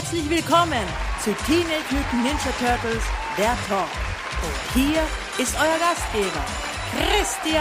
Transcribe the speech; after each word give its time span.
Herzlich 0.00 0.30
willkommen 0.30 0.86
zu 1.22 1.30
Teenage 1.44 1.90
Mutant 1.90 2.24
Ninja 2.24 2.52
Turtles, 2.58 3.02
der 3.36 3.54
Talk. 3.68 3.86
Und 4.42 4.72
hier 4.72 5.02
ist 5.36 5.54
euer 5.60 5.78
Gastgeber, 5.78 6.42
Christian. 6.96 7.60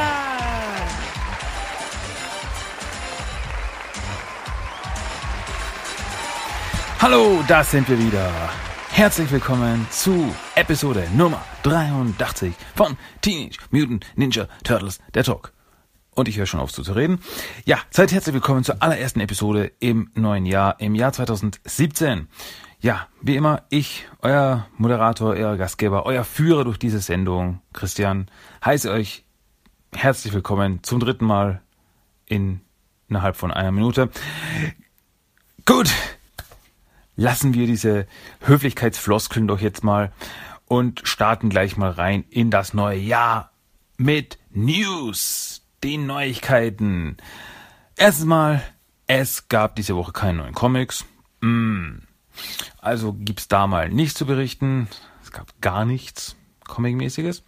Hallo, 7.01 7.43
da 7.45 7.61
sind 7.61 7.89
wir 7.89 7.99
wieder. 7.99 8.31
Herzlich 8.91 9.29
willkommen 9.29 9.85
zu 9.91 10.33
Episode 10.55 11.09
Nummer 11.13 11.43
83 11.63 12.53
von 12.73 12.97
Teenage 13.19 13.57
Mutant 13.69 14.05
Ninja 14.15 14.47
Turtles, 14.63 14.99
der 15.13 15.25
Talk. 15.25 15.51
Und 16.19 16.27
ich 16.27 16.37
höre 16.37 16.45
schon 16.45 16.59
auf 16.59 16.73
zu 16.73 16.81
reden. 16.81 17.21
Ja, 17.63 17.77
seid 17.91 18.11
herzlich 18.11 18.33
willkommen 18.33 18.65
zur 18.65 18.83
allerersten 18.83 19.21
Episode 19.21 19.71
im 19.79 20.11
neuen 20.15 20.45
Jahr, 20.45 20.77
im 20.81 20.93
Jahr 20.93 21.13
2017. 21.13 22.27
Ja, 22.81 23.07
wie 23.21 23.37
immer, 23.37 23.63
ich, 23.69 24.05
euer 24.21 24.67
Moderator, 24.75 25.29
euer 25.29 25.55
Gastgeber, 25.55 26.05
euer 26.05 26.25
Führer 26.25 26.65
durch 26.65 26.77
diese 26.77 26.99
Sendung, 26.99 27.61
Christian, 27.71 28.29
heiße 28.65 28.91
euch 28.91 29.23
herzlich 29.95 30.33
willkommen 30.33 30.83
zum 30.83 30.99
dritten 30.99 31.23
Mal 31.23 31.61
in 32.25 32.59
innerhalb 33.07 33.37
von 33.37 33.51
einer 33.53 33.71
Minute. 33.71 34.09
Gut, 35.65 35.89
lassen 37.15 37.53
wir 37.53 37.65
diese 37.65 38.07
Höflichkeitsfloskeln 38.41 39.47
doch 39.47 39.61
jetzt 39.61 39.85
mal 39.85 40.11
und 40.65 40.99
starten 41.05 41.49
gleich 41.49 41.77
mal 41.77 41.91
rein 41.91 42.25
in 42.29 42.51
das 42.51 42.73
neue 42.73 42.99
Jahr 42.99 43.53
mit 43.95 44.37
News 44.51 45.58
den 45.83 46.05
Neuigkeiten. 46.05 47.17
Erstens 47.95 48.25
mal, 48.25 48.63
es 49.07 49.47
gab 49.47 49.75
diese 49.75 49.95
Woche 49.95 50.11
keine 50.11 50.39
neuen 50.39 50.53
Comics. 50.53 51.05
Mm. 51.41 51.99
Also 52.79 53.13
gibt's 53.13 53.47
da 53.47 53.67
mal 53.67 53.89
nichts 53.89 54.17
zu 54.17 54.25
berichten. 54.25 54.87
Es 55.21 55.31
gab 55.31 55.61
gar 55.61 55.85
nichts 55.85 56.35
Comic-mäßiges. 56.67 57.43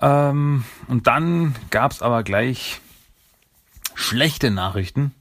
Ähm, 0.00 0.64
und 0.88 1.06
dann 1.06 1.54
gab's 1.70 2.02
aber 2.02 2.22
gleich 2.22 2.80
schlechte 3.94 4.50
Nachrichten. 4.50 5.14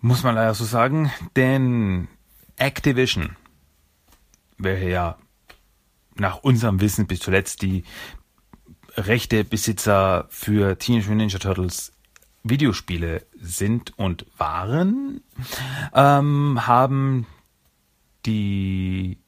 Muss 0.00 0.22
man 0.22 0.34
leider 0.34 0.54
so 0.54 0.64
sagen, 0.64 1.12
denn 1.36 2.08
Activision, 2.56 3.36
welche 4.56 4.88
ja 4.88 5.18
nach 6.14 6.38
unserem 6.38 6.80
Wissen 6.80 7.06
bis 7.06 7.20
zuletzt 7.20 7.62
die 7.62 7.84
Rechtebesitzer 8.96 10.26
für 10.30 10.78
Teenage 10.78 11.08
Mutant 11.08 11.18
Ninja 11.18 11.38
Turtles 11.38 11.92
Videospiele 12.42 13.26
sind 13.40 13.98
und 13.98 14.26
waren, 14.38 15.22
ähm, 15.94 16.66
haben 16.66 17.26
die, 18.24 19.18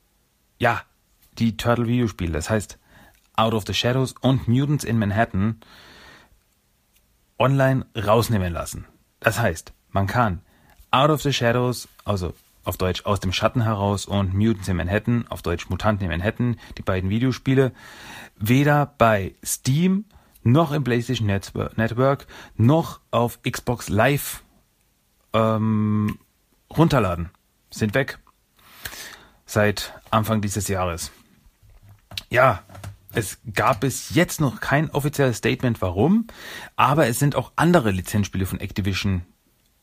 ja, 0.59 0.83
die 1.39 1.57
Turtle 1.57 1.87
Videospiele, 1.87 2.33
das 2.33 2.49
heißt 2.49 2.79
Out 3.35 3.55
of 3.55 3.65
the 3.67 3.75
Shadows 3.75 4.15
und 4.21 4.49
Mutants 4.49 4.85
in 4.85 4.99
Manhattan 4.99 5.61
online 7.39 7.87
rausnehmen 7.97 8.53
lassen. 8.53 8.87
Das 9.21 9.39
heißt, 9.39 9.73
man 9.91 10.07
kann 10.07 10.43
Out 10.91 11.11
of 11.11 11.23
the 11.23 11.33
Shadows, 11.33 11.89
also 12.05 12.35
auf 12.65 12.77
Deutsch 12.77 13.05
aus 13.05 13.21
dem 13.21 13.33
Schatten 13.33 13.63
heraus 13.63 14.07
und 14.07 14.35
Mutants 14.35 14.69
in 14.69 14.77
Manhattan, 14.77 15.27
auf 15.29 15.43
Deutsch 15.43 15.69
Mutanten 15.69 16.05
in 16.05 16.11
Manhattan, 16.11 16.57
die 16.79 16.83
beiden 16.83 17.11
Videospiele, 17.11 17.73
weder 18.37 18.87
bei 18.99 19.35
Steam 19.45 20.05
noch 20.43 20.73
im 20.73 20.85
PlayStation 20.85 21.27
Network 21.27 22.27
noch 22.57 23.01
auf 23.11 23.41
Xbox 23.43 23.89
Live 23.89 24.43
ähm, 25.33 26.19
runterladen. 26.77 27.31
Sind 27.71 27.95
weg. 27.95 28.19
Seit 29.47 29.95
Anfang 30.11 30.41
dieses 30.41 30.69
Jahres. 30.69 31.11
Ja, 32.31 32.63
es 33.15 33.39
gab 33.53 33.81
bis 33.81 34.15
jetzt 34.15 34.41
noch 34.41 34.61
kein 34.61 34.91
offizielles 34.91 35.39
Statement, 35.39 35.83
warum, 35.83 36.27
aber 36.77 37.07
es 37.07 37.19
sind 37.19 37.37
auch 37.37 37.53
andere 37.57 37.91
Lizenzspiele 37.91 38.47
von 38.47 38.61
Activision 38.61 39.23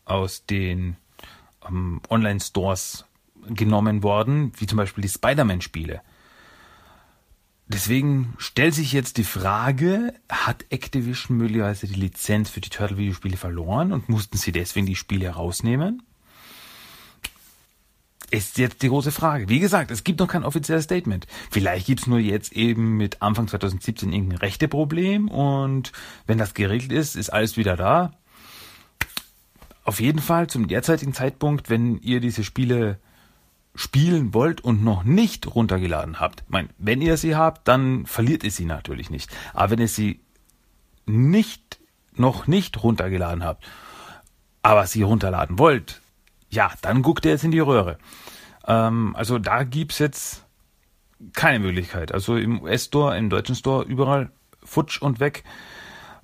aus 0.05 0.45
den 0.45 0.97
ähm, 1.69 2.01
Online-Stores 2.09 3.05
genommen 3.47 4.03
worden, 4.03 4.51
wie 4.57 4.67
zum 4.67 4.77
Beispiel 4.77 5.01
die 5.01 5.09
Spider-Man-Spiele. 5.09 6.01
Deswegen 7.71 8.33
stellt 8.39 8.73
sich 8.73 8.93
jetzt 8.93 9.17
die 9.17 9.23
Frage, 9.23 10.15
hat 10.27 10.65
Activision 10.71 11.37
möglicherweise 11.37 11.85
die 11.85 11.99
Lizenz 11.99 12.49
für 12.49 12.61
die 12.61 12.69
Turtle-Videospiele 12.69 13.37
verloren 13.37 13.93
und 13.93 14.09
mussten 14.09 14.37
sie 14.37 14.51
deswegen 14.51 14.87
die 14.87 14.95
Spiele 14.95 15.29
rausnehmen? 15.29 16.01
Ist 18.31 18.57
jetzt 18.57 18.81
die 18.81 18.89
große 18.89 19.11
Frage. 19.11 19.49
Wie 19.49 19.59
gesagt, 19.59 19.91
es 19.91 20.03
gibt 20.03 20.19
noch 20.19 20.27
kein 20.27 20.43
offizielles 20.43 20.85
Statement. 20.85 21.27
Vielleicht 21.51 21.85
gibt's 21.85 22.07
nur 22.07 22.19
jetzt 22.19 22.53
eben 22.53 22.97
mit 22.97 23.21
Anfang 23.21 23.47
2017 23.47 24.13
irgendein 24.13 24.39
Rechteproblem 24.39 25.27
und 25.29 25.91
wenn 26.25 26.39
das 26.39 26.55
geregelt 26.55 26.91
ist, 26.91 27.15
ist 27.15 27.29
alles 27.29 27.55
wieder 27.55 27.75
da. 27.77 28.18
Auf 29.89 29.99
jeden 29.99 30.19
Fall 30.19 30.45
zum 30.45 30.67
derzeitigen 30.67 31.15
Zeitpunkt, 31.15 31.71
wenn 31.71 31.97
ihr 32.01 32.19
diese 32.19 32.43
Spiele 32.43 32.99
spielen 33.73 34.35
wollt 34.35 34.61
und 34.61 34.83
noch 34.83 35.03
nicht 35.03 35.55
runtergeladen 35.55 36.19
habt, 36.19 36.41
ich 36.41 36.49
meine, 36.49 36.69
wenn 36.77 37.01
ihr 37.01 37.17
sie 37.17 37.35
habt, 37.35 37.67
dann 37.67 38.05
verliert 38.05 38.43
ihr 38.43 38.51
sie 38.51 38.65
natürlich 38.65 39.09
nicht. 39.09 39.35
Aber 39.51 39.71
wenn 39.71 39.79
ihr 39.79 39.87
sie 39.87 40.19
nicht, 41.07 41.79
noch 42.13 42.45
nicht 42.45 42.83
runtergeladen 42.83 43.43
habt, 43.43 43.67
aber 44.61 44.85
sie 44.85 45.01
runterladen 45.01 45.57
wollt, 45.57 46.01
ja, 46.51 46.71
dann 46.83 47.01
guckt 47.01 47.25
ihr 47.25 47.31
jetzt 47.31 47.43
in 47.43 47.49
die 47.49 47.57
Röhre. 47.57 47.97
Ähm, 48.67 49.15
also 49.15 49.39
da 49.39 49.63
gibt's 49.63 49.97
jetzt 49.97 50.45
keine 51.33 51.57
Möglichkeit. 51.57 52.11
Also 52.11 52.37
im 52.37 52.61
US-Store, 52.61 53.17
im 53.17 53.31
deutschen 53.31 53.55
Store, 53.55 53.85
überall 53.85 54.29
futsch 54.63 55.01
und 55.01 55.19
weg. 55.19 55.43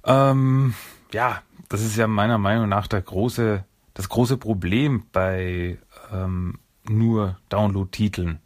Ähm, 0.03 0.75
ja, 1.11 1.41
das 1.69 1.81
ist 1.81 1.95
ja 1.95 2.07
meiner 2.07 2.37
Meinung 2.37 2.69
nach 2.69 2.87
der 2.87 3.01
große, 3.01 3.63
das 3.93 4.09
große 4.09 4.37
Problem 4.37 5.05
bei 5.11 5.77
ähm, 6.11 6.59
nur 6.87 7.37
Download-Titeln. 7.49 8.39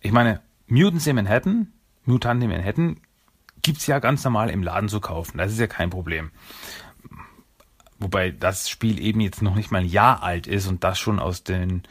Ich 0.00 0.12
meine, 0.12 0.40
Mutants 0.66 1.06
in 1.06 1.16
Manhattan, 1.16 1.72
Mutant 2.04 2.42
in 2.42 2.50
Manhattan, 2.50 3.00
gibt's 3.62 3.86
ja 3.86 4.00
ganz 4.00 4.24
normal 4.24 4.50
im 4.50 4.62
Laden 4.62 4.88
zu 4.88 5.00
kaufen. 5.00 5.38
Das 5.38 5.52
ist 5.52 5.60
ja 5.60 5.66
kein 5.66 5.90
Problem. 5.90 6.30
Wobei 7.98 8.30
das 8.32 8.68
Spiel 8.68 9.00
eben 9.00 9.20
jetzt 9.20 9.40
noch 9.42 9.54
nicht 9.54 9.70
mal 9.70 9.82
ein 9.82 9.86
Jahr 9.86 10.22
alt 10.22 10.48
ist 10.48 10.66
und 10.66 10.82
das 10.82 10.98
schon 10.98 11.20
aus 11.20 11.44
den 11.44 11.84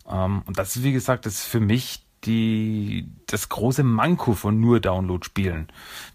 Ähm, 0.09 0.43
und 0.45 0.59
das 0.59 0.75
ist, 0.75 0.83
wie 0.83 0.93
gesagt, 0.93 1.25
das 1.25 1.35
ist 1.35 1.45
für 1.45 1.61
mich 1.61 2.05
die, 2.25 3.09
das 3.27 3.49
große 3.49 3.85
Manko 3.85 4.33
von 4.35 4.59
nur 4.59 4.81
Download-Spielen. 4.81 5.69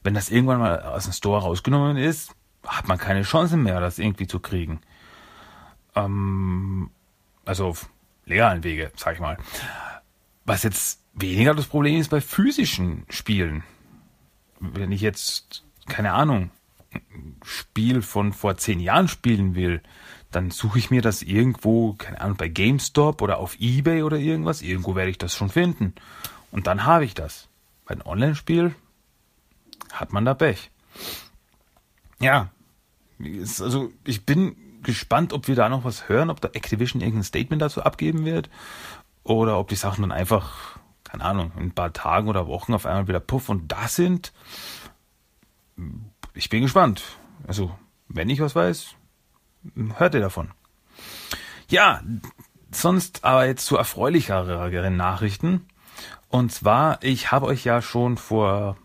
Wenn 0.04 0.14
das 0.14 0.30
irgendwann 0.30 0.60
mal 0.60 0.82
aus 0.82 1.06
dem 1.06 1.14
Store 1.14 1.42
rausgenommen 1.42 1.96
ist, 1.96 2.36
hat 2.68 2.90
man 2.90 2.98
keine 2.98 3.22
Chance 3.22 3.56
mehr, 3.56 3.80
das 3.80 3.98
irgendwie 3.98 4.28
zu 4.28 4.42
kriegen. 4.42 4.82
Ähm, 5.96 6.90
also 7.46 7.68
auf 7.68 7.90
legalen 8.26 8.66
Wege, 8.66 8.92
sag 8.98 9.14
ich 9.14 9.22
mal. 9.22 9.38
Was 10.44 10.64
jetzt 10.64 11.00
weniger 11.14 11.56
das 11.56 11.68
Problem 11.68 12.02
ist 12.02 12.10
bei 12.10 12.20
physischen 12.20 13.06
Spielen. 13.08 13.64
Wenn 14.60 14.92
ich 14.92 15.00
jetzt, 15.00 15.64
keine 15.88 16.12
Ahnung, 16.12 16.52
Spiel 17.44 18.02
von 18.02 18.34
vor 18.34 18.58
zehn 18.58 18.80
Jahren 18.80 19.08
spielen 19.08 19.56
will, 19.56 19.82
dann 20.32 20.52
suche 20.52 20.80
ich 20.80 20.92
mir 20.92 21.02
das 21.02 21.22
irgendwo, 21.22 21.94
keine 21.94 22.22
Ahnung, 22.22 22.38
bei 22.38 22.48
GameStop 22.48 23.22
oder 23.22 23.38
auf 23.38 23.60
Ebay 23.60 24.04
oder 24.04 24.18
irgendwas. 24.18 24.62
Irgendwo 24.62 24.96
werde 24.96 25.12
ich 25.12 25.18
das 25.18 25.36
schon 25.36 25.50
finden. 25.50 25.94
Und 26.52 26.68
dann 26.68 26.86
habe 26.86 27.06
ich 27.06 27.14
das. 27.14 27.50
Bei 27.86 27.94
einem 27.94 28.06
Online-Spiel 28.06 28.74
hat 29.92 30.14
man 30.14 30.26
da 30.26 30.34
Pech. 30.34 30.72
Ja, 32.20 32.52
also 33.20 33.92
ich 34.06 34.26
bin 34.26 34.56
gespannt, 34.84 35.34
ob 35.34 35.48
wir 35.48 35.56
da 35.56 35.70
noch 35.70 35.84
was 35.84 36.08
hören, 36.08 36.30
ob 36.30 36.42
da 36.42 36.50
Activision 36.50 37.02
irgendein 37.02 37.24
Statement 37.24 37.62
dazu 37.62 37.84
abgeben 37.84 38.26
wird 38.26 38.50
oder 39.24 39.60
ob 39.60 39.68
die 39.68 39.76
Sachen 39.76 40.02
dann 40.02 40.12
einfach, 40.12 40.78
keine 41.04 41.24
Ahnung, 41.24 41.52
in 41.58 41.64
ein 41.64 41.72
paar 41.72 41.94
Tagen 41.94 42.30
oder 42.30 42.48
Wochen 42.48 42.74
auf 42.74 42.86
einmal 42.86 43.08
wieder 43.08 43.20
puff 43.20 43.50
und 43.50 43.72
da 43.72 43.88
sind 43.88 44.34
ich 46.34 46.50
bin 46.50 46.62
gespannt. 46.62 47.04
Also, 47.48 47.76
wenn 48.08 48.30
ich 48.30 48.40
was 48.40 48.56
weiß, 48.56 48.96
hört 49.98 50.14
ihr 50.14 50.22
davon. 50.22 50.52
Ja, 51.68 52.02
sonst 52.72 53.24
aber 53.24 53.46
jetzt 53.46 53.66
zu 53.66 53.78
erfreulicheren 53.78 54.96
Nachrichten. 54.96 55.68
Und 56.30 56.52
zwar, 56.52 57.04
ich 57.04 57.32
habe 57.32 57.48
euch 57.48 57.66
ja 57.66 57.82
schon 57.82 58.18
vor 58.18 58.78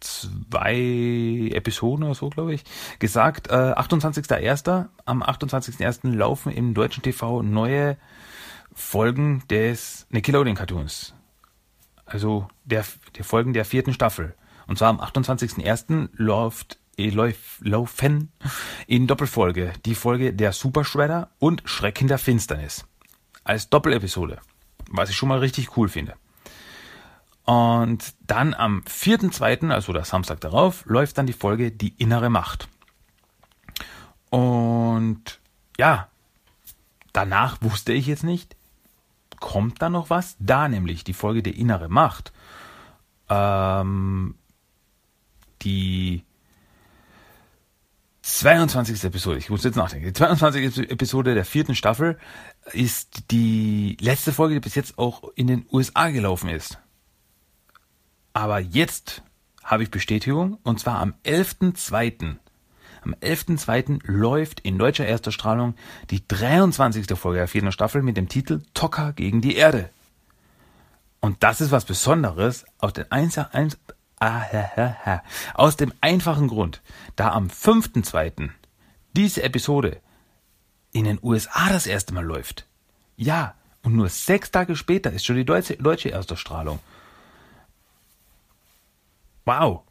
zwei 0.00 1.50
Episoden 1.52 2.04
oder 2.04 2.14
so, 2.14 2.28
glaube 2.28 2.54
ich, 2.54 2.64
gesagt, 2.98 3.48
äh, 3.48 3.72
28.01. 3.72 4.88
Am 5.04 5.22
28.01. 5.22 6.12
laufen 6.14 6.52
im 6.52 6.74
deutschen 6.74 7.02
TV 7.02 7.42
neue 7.42 7.96
Folgen 8.72 9.42
des 9.48 10.06
Nickelodeon 10.10 10.56
Cartoons. 10.56 11.14
Also 12.04 12.48
der, 12.64 12.84
der 13.16 13.24
Folgen 13.24 13.54
der 13.54 13.64
vierten 13.64 13.94
Staffel. 13.94 14.34
Und 14.66 14.78
zwar 14.78 14.88
am 14.88 15.00
28.01. 15.00 16.10
läuft 16.12 16.78
laufen 17.60 18.32
in 18.86 19.06
Doppelfolge 19.06 19.72
die 19.84 19.94
Folge 19.94 20.32
der 20.32 20.52
Super 20.52 20.84
Shredder 20.84 21.30
und 21.38 21.62
Schrecken 21.64 22.08
der 22.08 22.18
Finsternis. 22.18 22.86
Als 23.44 23.68
Doppelepisode. 23.68 24.38
Was 24.90 25.10
ich 25.10 25.16
schon 25.16 25.28
mal 25.28 25.38
richtig 25.38 25.76
cool 25.76 25.88
finde. 25.88 26.14
Und 27.44 28.14
dann 28.26 28.54
am 28.54 28.80
4.2., 28.82 29.70
also 29.70 29.92
der 29.92 30.04
Samstag 30.04 30.40
darauf, 30.40 30.84
läuft 30.86 31.18
dann 31.18 31.26
die 31.26 31.34
Folge 31.34 31.70
Die 31.70 31.94
innere 31.98 32.30
Macht. 32.30 32.68
Und 34.30 35.40
ja, 35.78 36.08
danach 37.12 37.60
wusste 37.60 37.92
ich 37.92 38.06
jetzt 38.06 38.24
nicht, 38.24 38.56
kommt 39.40 39.82
da 39.82 39.90
noch 39.90 40.10
was? 40.10 40.36
Da 40.38 40.68
nämlich 40.68 41.04
die 41.04 41.12
Folge 41.12 41.42
Die 41.42 41.60
innere 41.60 41.88
Macht. 41.88 42.32
Ähm, 43.28 44.36
die 45.62 46.24
22. 48.26 49.04
Episode, 49.04 49.36
ich 49.36 49.50
muss 49.50 49.64
jetzt 49.64 49.76
nachdenken. 49.76 50.06
Die 50.06 50.12
22. 50.14 50.90
Episode 50.90 51.34
der 51.34 51.44
vierten 51.44 51.74
Staffel 51.74 52.18
ist 52.72 53.30
die 53.30 53.98
letzte 54.00 54.32
Folge, 54.32 54.54
die 54.54 54.60
bis 54.60 54.74
jetzt 54.74 54.96
auch 54.96 55.24
in 55.34 55.46
den 55.46 55.66
USA 55.70 56.08
gelaufen 56.08 56.48
ist. 56.48 56.78
Aber 58.32 58.60
jetzt 58.60 59.22
habe 59.62 59.82
ich 59.82 59.90
Bestätigung 59.90 60.56
und 60.62 60.80
zwar 60.80 61.00
am 61.00 61.12
11.2. 61.24 62.36
Am 63.02 63.12
11.2. 63.12 64.00
läuft 64.04 64.60
in 64.60 64.78
deutscher 64.78 65.06
Ersterstrahlung 65.06 65.74
die 66.08 66.26
23. 66.26 67.18
Folge 67.18 67.40
der 67.40 67.48
vierten 67.48 67.72
Staffel 67.72 68.00
mit 68.00 68.16
dem 68.16 68.30
Titel 68.30 68.62
Tocker 68.72 69.12
gegen 69.12 69.42
die 69.42 69.56
Erde. 69.56 69.90
Und 71.20 71.42
das 71.42 71.60
ist 71.60 71.72
was 71.72 71.84
Besonderes 71.84 72.64
aus, 72.78 72.94
den 72.94 73.12
Einz 73.12 73.36
Einz 73.36 73.76
ah, 73.86 73.92
aus 75.54 75.76
dem 75.76 75.92
einfachen 76.00 76.48
Grund, 76.48 76.82
da 77.16 77.32
am 77.32 77.48
5.2. 77.48 78.50
diese 79.14 79.42
Episode 79.42 80.00
in 80.92 81.04
den 81.04 81.18
USA 81.22 81.68
das 81.68 81.86
erste 81.86 82.14
Mal 82.14 82.24
läuft. 82.24 82.66
Ja, 83.16 83.54
und 83.82 83.94
nur 83.96 84.08
sechs 84.08 84.50
Tage 84.50 84.76
später 84.76 85.12
ist 85.12 85.26
schon 85.26 85.36
die 85.36 85.44
deutsche, 85.44 85.76
deutsche 85.76 86.10
Ersterstrahlung. 86.10 86.80
Wow. 89.44 89.82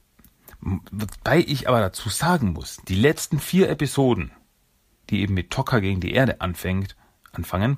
Wobei 0.61 1.39
ich 1.39 1.67
aber 1.67 1.79
dazu 1.79 2.09
sagen 2.09 2.53
muss, 2.53 2.77
die 2.87 2.95
letzten 2.95 3.39
vier 3.39 3.69
Episoden, 3.69 4.31
die 5.09 5.21
eben 5.21 5.33
mit 5.33 5.51
Tocker 5.51 5.81
gegen 5.81 5.99
die 5.99 6.13
Erde 6.13 6.41
anfängt, 6.41 6.95
anfangen, 7.33 7.77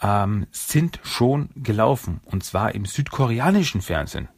ähm, 0.00 0.46
sind 0.50 1.00
schon 1.02 1.50
gelaufen. 1.54 2.20
Und 2.24 2.44
zwar 2.44 2.74
im 2.74 2.84
südkoreanischen 2.84 3.82
Fernsehen. 3.82 4.28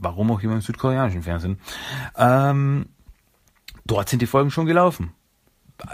Warum 0.00 0.30
auch 0.30 0.40
immer 0.40 0.54
im 0.54 0.60
südkoreanischen 0.62 1.22
Fernsehen. 1.22 1.60
Ähm, 2.16 2.88
dort 3.84 4.08
sind 4.08 4.22
die 4.22 4.26
Folgen 4.26 4.50
schon 4.50 4.66
gelaufen. 4.66 5.12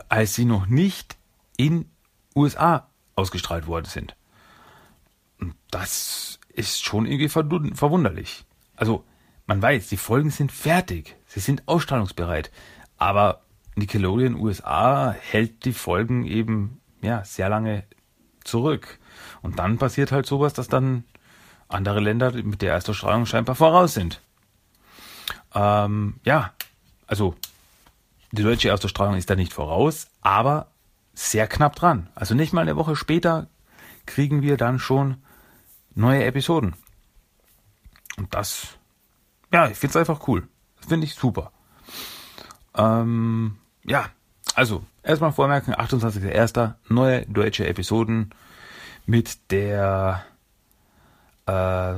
Als 0.09 0.35
sie 0.35 0.45
noch 0.45 0.67
nicht 0.67 1.17
in 1.57 1.91
USA 2.35 2.89
ausgestrahlt 3.17 3.67
worden 3.67 3.87
sind. 3.87 4.17
Das 5.71 6.39
ist 6.49 6.85
schon 6.85 7.07
irgendwie 7.07 7.29
verwunderlich. 7.29 8.45
Also, 8.77 9.05
man 9.47 9.61
weiß, 9.61 9.89
die 9.89 9.97
Folgen 9.97 10.31
sind 10.31 10.53
fertig, 10.53 11.17
sie 11.27 11.41
sind 11.41 11.67
ausstrahlungsbereit, 11.69 12.51
aber 12.97 13.43
Nickelodeon 13.77 14.35
USA 14.35 15.13
hält 15.13 15.65
die 15.65 15.73
Folgen 15.73 16.27
eben 16.27 16.81
ja 17.01 17.25
sehr 17.25 17.49
lange 17.49 17.85
zurück. 18.43 18.99
Und 19.43 19.59
dann 19.59 19.79
passiert 19.79 20.13
halt 20.13 20.27
sowas, 20.27 20.53
dass 20.53 20.69
dann 20.69 21.05
andere 21.69 22.01
Länder 22.01 22.33
mit 22.33 22.63
der 22.63 22.73
Erstausstrahlung 22.73 23.27
scheinbar 23.27 23.55
voraus 23.55 23.95
sind. 23.95 24.21
Ähm, 25.55 26.21
ja, 26.25 26.53
also 27.07 27.35
die 28.33 28.43
deutsche 28.43 28.69
Erstausstrahlung 28.69 29.17
ist 29.17 29.31
da 29.31 29.37
nicht 29.37 29.53
voraus, 29.53 30.09
aber 30.21 30.69
sehr 31.15 31.47
knapp 31.47 31.77
dran. 31.77 32.09
Also 32.15 32.35
nicht 32.35 32.53
mal 32.53 32.63
eine 32.63 32.77
Woche 32.77 32.97
später 32.97 33.49
kriegen 34.05 34.43
wir 34.43 34.57
dann 34.57 34.79
schon 34.79 35.17
neue 35.95 36.25
Episoden. 36.25 36.75
Und 38.17 38.35
das, 38.35 38.77
ja, 39.53 39.69
ich 39.69 39.77
finde 39.77 39.91
es 39.91 39.97
einfach 39.97 40.29
cool. 40.29 40.47
Das 40.79 40.87
finde 40.89 41.07
ich 41.07 41.15
super. 41.15 41.53
Ähm, 42.75 43.59
ja, 43.85 44.11
also 44.55 44.85
erstmal 45.03 45.33
vormerken, 45.33 45.75
28.01. 45.75 46.75
neue 46.89 47.27
deutsche 47.27 47.67
Episoden 47.67 48.31
mit 49.07 49.51
der 49.51 50.25
äh, 51.47 51.95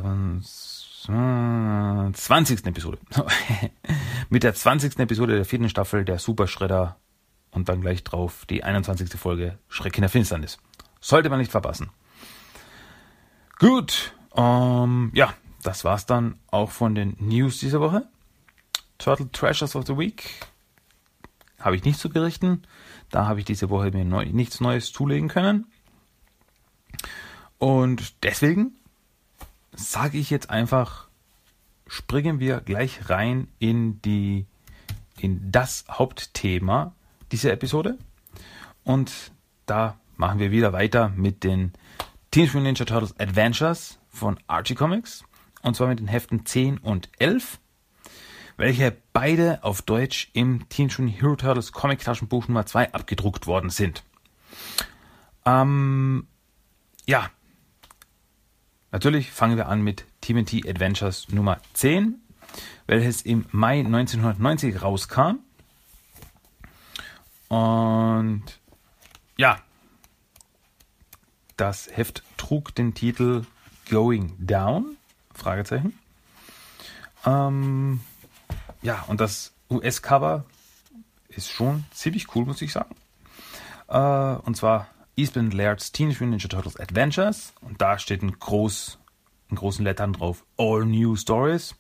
20. 2.12 2.66
Episode. 2.66 2.98
mit 4.28 4.42
der 4.42 4.54
20. 4.54 4.98
Episode 4.98 5.34
der 5.36 5.44
vierten 5.44 5.68
Staffel 5.68 6.04
der 6.04 6.18
Super 6.18 6.46
Schredder 6.46 6.96
und 7.50 7.68
dann 7.68 7.80
gleich 7.80 8.04
drauf 8.04 8.44
die 8.46 8.62
21. 8.62 9.10
Folge 9.18 9.58
Schreck 9.68 9.96
in 9.96 10.02
der 10.02 10.10
Finsternis. 10.10 10.58
Sollte 11.00 11.30
man 11.30 11.38
nicht 11.38 11.50
verpassen. 11.50 11.90
Gut, 13.58 14.12
ähm, 14.36 15.10
ja, 15.14 15.34
das 15.62 15.84
war's 15.84 16.06
dann 16.06 16.38
auch 16.50 16.70
von 16.70 16.94
den 16.94 17.16
News 17.18 17.58
dieser 17.58 17.80
Woche. 17.80 18.06
Turtle 18.98 19.30
Treasures 19.32 19.76
of 19.76 19.86
the 19.86 19.96
Week 19.96 20.24
habe 21.58 21.76
ich 21.76 21.84
nicht 21.84 21.98
zu 21.98 22.08
berichten. 22.08 22.62
Da 23.10 23.26
habe 23.26 23.40
ich 23.40 23.46
diese 23.46 23.70
Woche 23.70 23.90
mir 23.90 24.04
neu, 24.04 24.26
nichts 24.26 24.60
Neues 24.60 24.92
zulegen 24.92 25.28
können. 25.28 25.66
Und 27.58 28.22
deswegen 28.22 28.77
sage 29.78 30.19
ich 30.19 30.30
jetzt 30.30 30.50
einfach, 30.50 31.08
springen 31.86 32.40
wir 32.40 32.60
gleich 32.60 33.08
rein 33.08 33.48
in 33.58 34.02
die 34.02 34.46
in 35.19 35.50
das 35.50 35.84
Hauptthema 35.90 36.94
dieser 37.32 37.52
Episode. 37.52 37.98
Und 38.84 39.32
da 39.66 39.98
machen 40.16 40.38
wir 40.38 40.50
wieder 40.50 40.72
weiter 40.72 41.10
mit 41.10 41.44
den 41.44 41.72
Teenage 42.30 42.56
Mutant 42.56 42.64
Ninja 42.64 42.84
Turtles 42.84 43.19
Adventures 43.19 43.98
von 44.08 44.38
Archie 44.46 44.75
Comics 44.75 45.25
und 45.62 45.76
zwar 45.76 45.88
mit 45.88 45.98
den 45.98 46.08
Heften 46.08 46.44
10 46.44 46.78
und 46.78 47.08
11, 47.19 47.58
welche 48.56 48.96
beide 49.12 49.62
auf 49.64 49.82
Deutsch 49.82 50.30
im 50.32 50.69
Teenage 50.69 51.02
Mutant 51.02 51.22
Hero 51.22 51.36
Turtles 51.36 51.72
Comic 51.72 52.00
Taschenbuch 52.00 52.48
Nummer 52.48 52.66
2 52.66 52.92
abgedruckt 52.92 53.46
worden 53.46 53.70
sind. 53.70 54.04
Ähm, 55.44 56.26
ja, 57.06 57.30
natürlich 58.92 59.30
fangen 59.30 59.57
wir 59.57 59.68
an 59.68 59.83
mit 59.83 60.04
TMT 60.21 60.68
Adventures 60.68 61.28
Nummer 61.28 61.61
10, 61.75 62.21
welches 62.87 63.23
im 63.23 63.47
Mai 63.50 63.80
1990 63.80 64.83
rauskam. 64.83 65.38
Und 67.49 68.45
ja, 69.37 69.59
das 71.57 71.88
Heft 71.97 72.23
trug 72.37 72.75
den 72.75 72.95
Titel 72.95 73.45
Going 73.90 74.35
Down 74.38 74.97
Fragezeichen. 75.35 75.99
Ähm, 77.25 78.00
ja, 78.83 79.04
und 79.09 79.21
das 79.21 79.52
US-Cover 79.71 80.45
ist 81.28 81.50
schon 81.50 81.85
ziemlich 81.92 82.35
cool, 82.35 82.45
muss 82.45 82.62
ich 82.62 82.73
sagen. 82.73 82.95
Äh, 83.88 83.99
und 84.47 84.57
zwar 84.57 84.88
Eastman 85.18 85.50
Laird's 85.50 85.90
Teenage 85.90 86.20
Mutant 86.20 86.42
Ninja 86.42 86.48
Turtles 86.48 86.78
Adventures. 86.78 87.52
Und 87.60 87.82
da 87.82 87.98
steht 87.98 88.22
ein 88.22 88.38
groß, 88.38 88.98
in 89.50 89.56
großen 89.56 89.84
Lettern 89.84 90.12
drauf 90.12 90.44
All 90.56 90.84
New 90.87 91.16
Stories. 91.16 91.75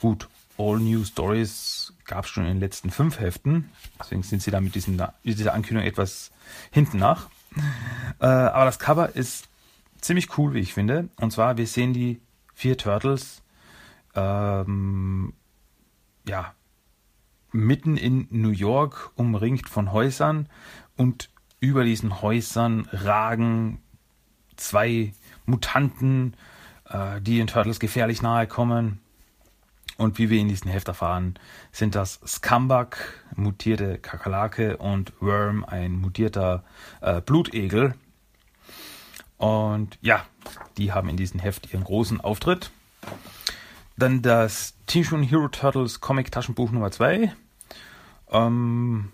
Gut, 0.00 0.28
All 0.56 0.78
New 0.78 1.04
Stories 1.04 1.92
gab 2.06 2.24
es 2.24 2.30
schon 2.30 2.44
in 2.44 2.54
den 2.54 2.60
letzten 2.60 2.90
fünf 2.90 3.20
Heften. 3.20 3.70
Deswegen 4.00 4.22
sind 4.22 4.42
sie 4.42 4.50
da 4.50 4.60
mit, 4.60 4.74
diesen, 4.74 4.96
mit 4.96 5.38
dieser 5.38 5.52
Ankündigung 5.52 5.86
etwas 5.86 6.30
hinten 6.70 6.98
nach. 6.98 7.28
Äh, 8.18 8.26
aber 8.26 8.64
das 8.64 8.78
Cover 8.78 9.14
ist 9.14 9.48
ziemlich 10.00 10.38
cool, 10.38 10.54
wie 10.54 10.60
ich 10.60 10.72
finde. 10.72 11.08
Und 11.16 11.32
zwar, 11.32 11.56
wir 11.56 11.66
sehen 11.66 11.92
die 11.92 12.20
vier 12.54 12.78
Turtles, 12.78 13.42
ähm, 14.14 15.34
ja, 16.26 16.54
mitten 17.52 17.96
in 17.96 18.26
New 18.30 18.50
York, 18.50 19.12
umringt 19.16 19.68
von 19.68 19.92
Häusern 19.92 20.48
und 20.96 21.30
über 21.64 21.84
diesen 21.84 22.20
Häusern 22.20 22.88
ragen 22.92 23.80
zwei 24.56 25.12
Mutanten, 25.46 26.36
äh, 26.88 27.20
die 27.20 27.38
den 27.38 27.46
Turtles 27.46 27.80
gefährlich 27.80 28.22
nahe 28.22 28.46
kommen. 28.46 29.00
Und 29.96 30.18
wie 30.18 30.28
wir 30.28 30.40
in 30.40 30.48
diesem 30.48 30.70
Heft 30.70 30.88
erfahren, 30.88 31.38
sind 31.72 31.94
das 31.94 32.20
Scumbag, 32.26 32.96
mutierte 33.34 33.98
Kakerlake 33.98 34.76
und 34.76 35.12
Worm, 35.20 35.64
ein 35.64 35.92
mutierter 35.92 36.64
äh, 37.00 37.20
Blutegel. 37.20 37.94
Und 39.38 39.98
ja, 40.00 40.24
die 40.76 40.92
haben 40.92 41.08
in 41.08 41.16
diesem 41.16 41.40
Heft 41.40 41.72
ihren 41.72 41.84
großen 41.84 42.20
Auftritt. 42.20 42.70
dann 43.96 44.22
das 44.22 44.74
Teenage 44.86 45.26
Hero 45.28 45.48
Turtles 45.48 46.00
Comic 46.00 46.32
Taschenbuch 46.32 46.70
Nummer 46.72 46.90
2. 46.90 47.32
Ähm, 48.30 49.12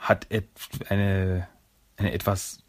hat 0.00 0.26
eine, 0.88 1.46
eine 1.96 2.12
etwas 2.12 2.64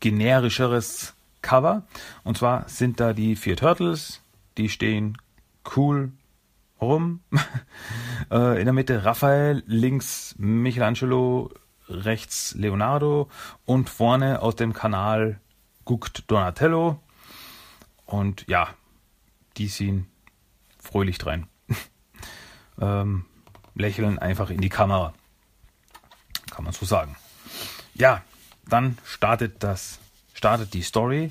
generischeres 0.00 1.14
Cover. 1.42 1.86
Und 2.24 2.38
zwar 2.38 2.68
sind 2.68 3.00
da 3.00 3.12
die 3.12 3.36
vier 3.36 3.56
Turtles, 3.56 4.22
die 4.56 4.68
stehen 4.68 5.18
cool 5.76 6.12
rum. 6.80 7.20
Äh, 8.30 8.58
in 8.58 8.66
der 8.66 8.74
Mitte 8.74 9.06
Raphael, 9.06 9.62
links 9.66 10.34
Michelangelo, 10.36 11.50
rechts 11.88 12.54
Leonardo 12.54 13.30
und 13.64 13.88
vorne 13.88 14.42
aus 14.42 14.56
dem 14.56 14.74
Kanal 14.74 15.40
guckt 15.86 16.24
Donatello. 16.26 17.00
Und 18.04 18.44
ja, 18.48 18.68
die 19.56 19.68
sehen 19.68 20.08
fröhlich 20.78 21.16
drein. 21.16 21.46
ähm, 22.80 23.24
lächeln 23.74 24.18
einfach 24.18 24.50
in 24.50 24.60
die 24.60 24.68
Kamera. 24.68 25.14
Kann 26.58 26.64
man 26.64 26.74
so 26.74 26.84
sagen. 26.86 27.14
Ja, 27.94 28.24
dann 28.66 28.98
startet 29.04 29.62
das, 29.62 30.00
startet 30.34 30.74
die 30.74 30.82
Story. 30.82 31.30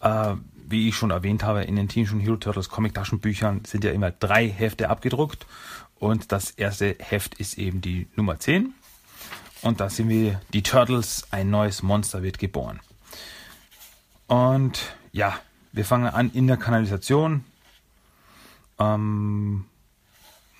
Äh, 0.00 0.34
wie 0.68 0.88
ich 0.88 0.96
schon 0.96 1.12
erwähnt 1.12 1.44
habe, 1.44 1.62
in 1.62 1.76
den 1.76 1.86
Teenage 1.86 2.18
Hero 2.18 2.36
Turtles 2.38 2.68
Comic 2.68 2.92
Taschenbüchern 2.92 3.64
sind 3.64 3.84
ja 3.84 3.92
immer 3.92 4.10
drei 4.10 4.48
Hefte 4.48 4.90
abgedruckt. 4.90 5.46
Und 6.00 6.32
das 6.32 6.50
erste 6.50 6.96
Heft 6.98 7.36
ist 7.36 7.56
eben 7.56 7.80
die 7.80 8.08
Nummer 8.16 8.40
10. 8.40 8.74
Und 9.62 9.78
da 9.78 9.88
sehen 9.90 10.08
wir 10.08 10.40
die 10.52 10.64
Turtles, 10.64 11.28
ein 11.30 11.50
neues 11.50 11.84
Monster 11.84 12.24
wird 12.24 12.40
geboren. 12.40 12.80
Und 14.26 14.92
ja, 15.12 15.38
wir 15.70 15.84
fangen 15.84 16.08
an 16.08 16.32
in 16.32 16.48
der 16.48 16.56
Kanalisation. 16.56 17.44
Ähm, 18.80 19.66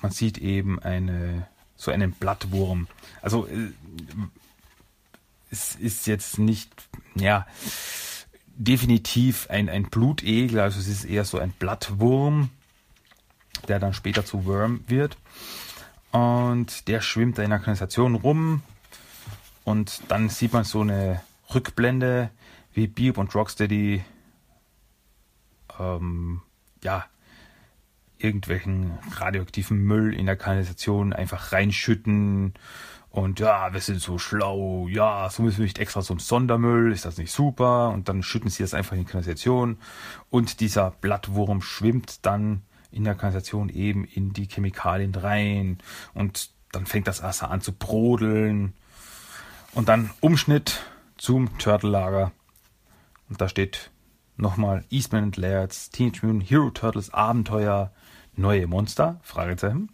man 0.00 0.12
sieht 0.12 0.38
eben 0.38 0.78
eine, 0.78 1.49
so 1.78 1.90
einen 1.90 2.12
Blattwurm. 2.12 2.88
Also 3.23 3.47
äh, 3.47 3.70
es 5.50 5.76
ist 5.76 6.06
jetzt 6.06 6.38
nicht, 6.38 6.70
ja, 7.14 7.47
definitiv 8.56 9.49
ein, 9.49 9.70
ein 9.70 9.85
Blutegel, 9.85 10.61
also 10.61 10.78
es 10.80 10.88
ist 10.88 11.04
eher 11.04 11.25
so 11.25 11.38
ein 11.38 11.52
Blattwurm, 11.52 12.50
der 13.68 13.78
dann 13.78 13.94
später 13.94 14.26
zu 14.26 14.44
Worm 14.44 14.85
wird. 14.88 15.16
Und 16.11 16.88
der 16.88 17.00
schwimmt 17.00 17.38
da 17.38 17.42
in 17.42 17.50
der 17.50 17.61
Kanalisation 17.61 18.16
rum. 18.16 18.62
Und 19.64 20.02
dann 20.08 20.28
sieht 20.28 20.52
man 20.52 20.64
so 20.64 20.80
eine 20.80 21.20
Rückblende, 21.54 22.30
wie 22.75 22.87
Beep 22.87 23.18
und 23.18 23.35
Rocksteady 23.35 24.04
ähm, 25.78 26.42
ja, 26.82 27.06
irgendwelchen 28.18 28.98
radioaktiven 29.16 29.78
Müll 29.78 30.14
in 30.14 30.26
der 30.26 30.37
Kanalisation 30.37 31.12
einfach 31.12 31.52
reinschütten. 31.52 32.54
Und 33.10 33.40
ja, 33.40 33.72
wir 33.72 33.80
sind 33.80 34.00
so 34.00 34.18
schlau, 34.18 34.87
ja, 34.88 35.28
so 35.30 35.42
müssen 35.42 35.58
wir 35.58 35.64
nicht 35.64 35.78
extra 35.78 36.02
zum 36.02 36.18
Sondermüll, 36.18 36.92
ist 36.92 37.04
das 37.04 37.16
nicht 37.16 37.32
super? 37.32 37.90
Und 37.90 38.08
dann 38.08 38.22
schütten 38.22 38.50
sie 38.50 38.62
das 38.62 38.75
einfach 38.75 38.92
in 38.92 39.00
die 39.00 39.10
Kanalisation. 39.10 39.78
Und 40.30 40.60
dieser 40.60 40.90
Blattwurm 40.90 41.62
schwimmt 41.62 42.26
dann 42.26 42.62
in 42.90 43.04
der 43.04 43.14
Kanalisation 43.14 43.68
eben 43.68 44.04
in 44.04 44.32
die 44.32 44.46
Chemikalien 44.46 45.14
rein. 45.14 45.78
Und 46.14 46.50
dann 46.72 46.87
fängt 46.87 47.06
das 47.08 47.22
Wasser 47.22 47.50
an 47.50 47.60
zu 47.60 47.72
brodeln. 47.72 48.75
Und 49.72 49.88
dann 49.88 50.10
Umschnitt 50.20 50.80
zum 51.16 51.56
Turtle-Lager. 51.58 52.32
Und 53.28 53.40
da 53.40 53.48
steht 53.48 53.90
nochmal 54.37 54.84
Eastman 54.90 55.32
Laird's 55.34 55.90
Teenage 55.90 56.25
Mutant 56.25 56.50
Hero 56.50 56.70
Turtles 56.70 57.12
Abenteuer 57.12 57.92
neue 58.38 58.66
Monster? 58.66 59.21
Fragezeichen. 59.23 59.90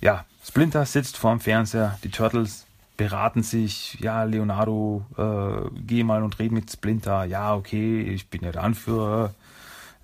Ja, 0.00 0.24
Splinter 0.44 0.84
sitzt 0.86 1.16
vorm 1.16 1.40
Fernseher, 1.40 1.98
die 2.02 2.10
Turtles 2.10 2.66
beraten 2.96 3.42
sich, 3.42 3.98
ja, 4.00 4.24
Leonardo, 4.24 5.04
äh, 5.16 5.70
geh 5.86 6.04
mal 6.04 6.22
und 6.22 6.38
red 6.38 6.52
mit 6.52 6.70
Splinter, 6.70 7.24
ja, 7.24 7.54
okay, 7.54 8.02
ich 8.02 8.28
bin 8.28 8.42
ja 8.42 8.52
der 8.52 8.62
Anführer, 8.62 9.34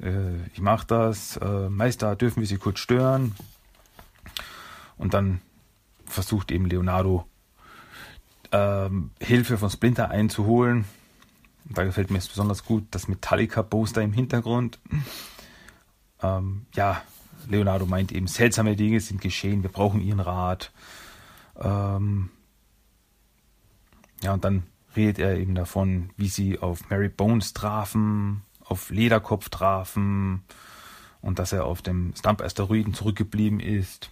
äh, 0.00 0.36
ich 0.52 0.60
mach 0.60 0.84
das, 0.84 1.36
äh, 1.36 1.68
Meister, 1.68 2.16
dürfen 2.16 2.40
wir 2.40 2.46
sie 2.46 2.56
kurz 2.56 2.78
stören? 2.78 3.34
Und 4.96 5.14
dann 5.14 5.40
versucht 6.06 6.50
eben 6.50 6.66
Leonardo 6.66 7.26
ähm, 8.50 9.10
Hilfe 9.20 9.58
von 9.58 9.70
Splinter 9.70 10.10
einzuholen. 10.10 10.84
Da 11.64 11.84
gefällt 11.84 12.10
mir 12.10 12.18
es 12.18 12.28
besonders 12.28 12.64
gut 12.64 12.86
das 12.90 13.08
Metallica-Poster 13.08 14.02
im 14.02 14.12
Hintergrund. 14.12 14.78
Ähm, 16.22 16.66
ja, 16.74 17.02
Leonardo 17.48 17.86
meint 17.86 18.12
eben, 18.12 18.26
seltsame 18.26 18.76
Dinge 18.76 19.00
sind 19.00 19.20
geschehen, 19.20 19.62
wir 19.62 19.70
brauchen 19.70 20.00
ihren 20.00 20.20
Rat. 20.20 20.72
Ähm, 21.56 22.30
ja, 24.22 24.32
und 24.34 24.44
dann 24.44 24.64
redet 24.96 25.18
er 25.18 25.36
eben 25.36 25.54
davon, 25.54 26.10
wie 26.16 26.28
sie 26.28 26.58
auf 26.58 26.90
Mary 26.90 27.08
Bones 27.08 27.52
trafen, 27.52 28.42
auf 28.64 28.90
Lederkopf 28.90 29.48
trafen 29.48 30.42
und 31.20 31.38
dass 31.38 31.52
er 31.52 31.64
auf 31.64 31.82
dem 31.82 32.14
Stump-Asteroiden 32.16 32.94
zurückgeblieben 32.94 33.60
ist. 33.60 34.10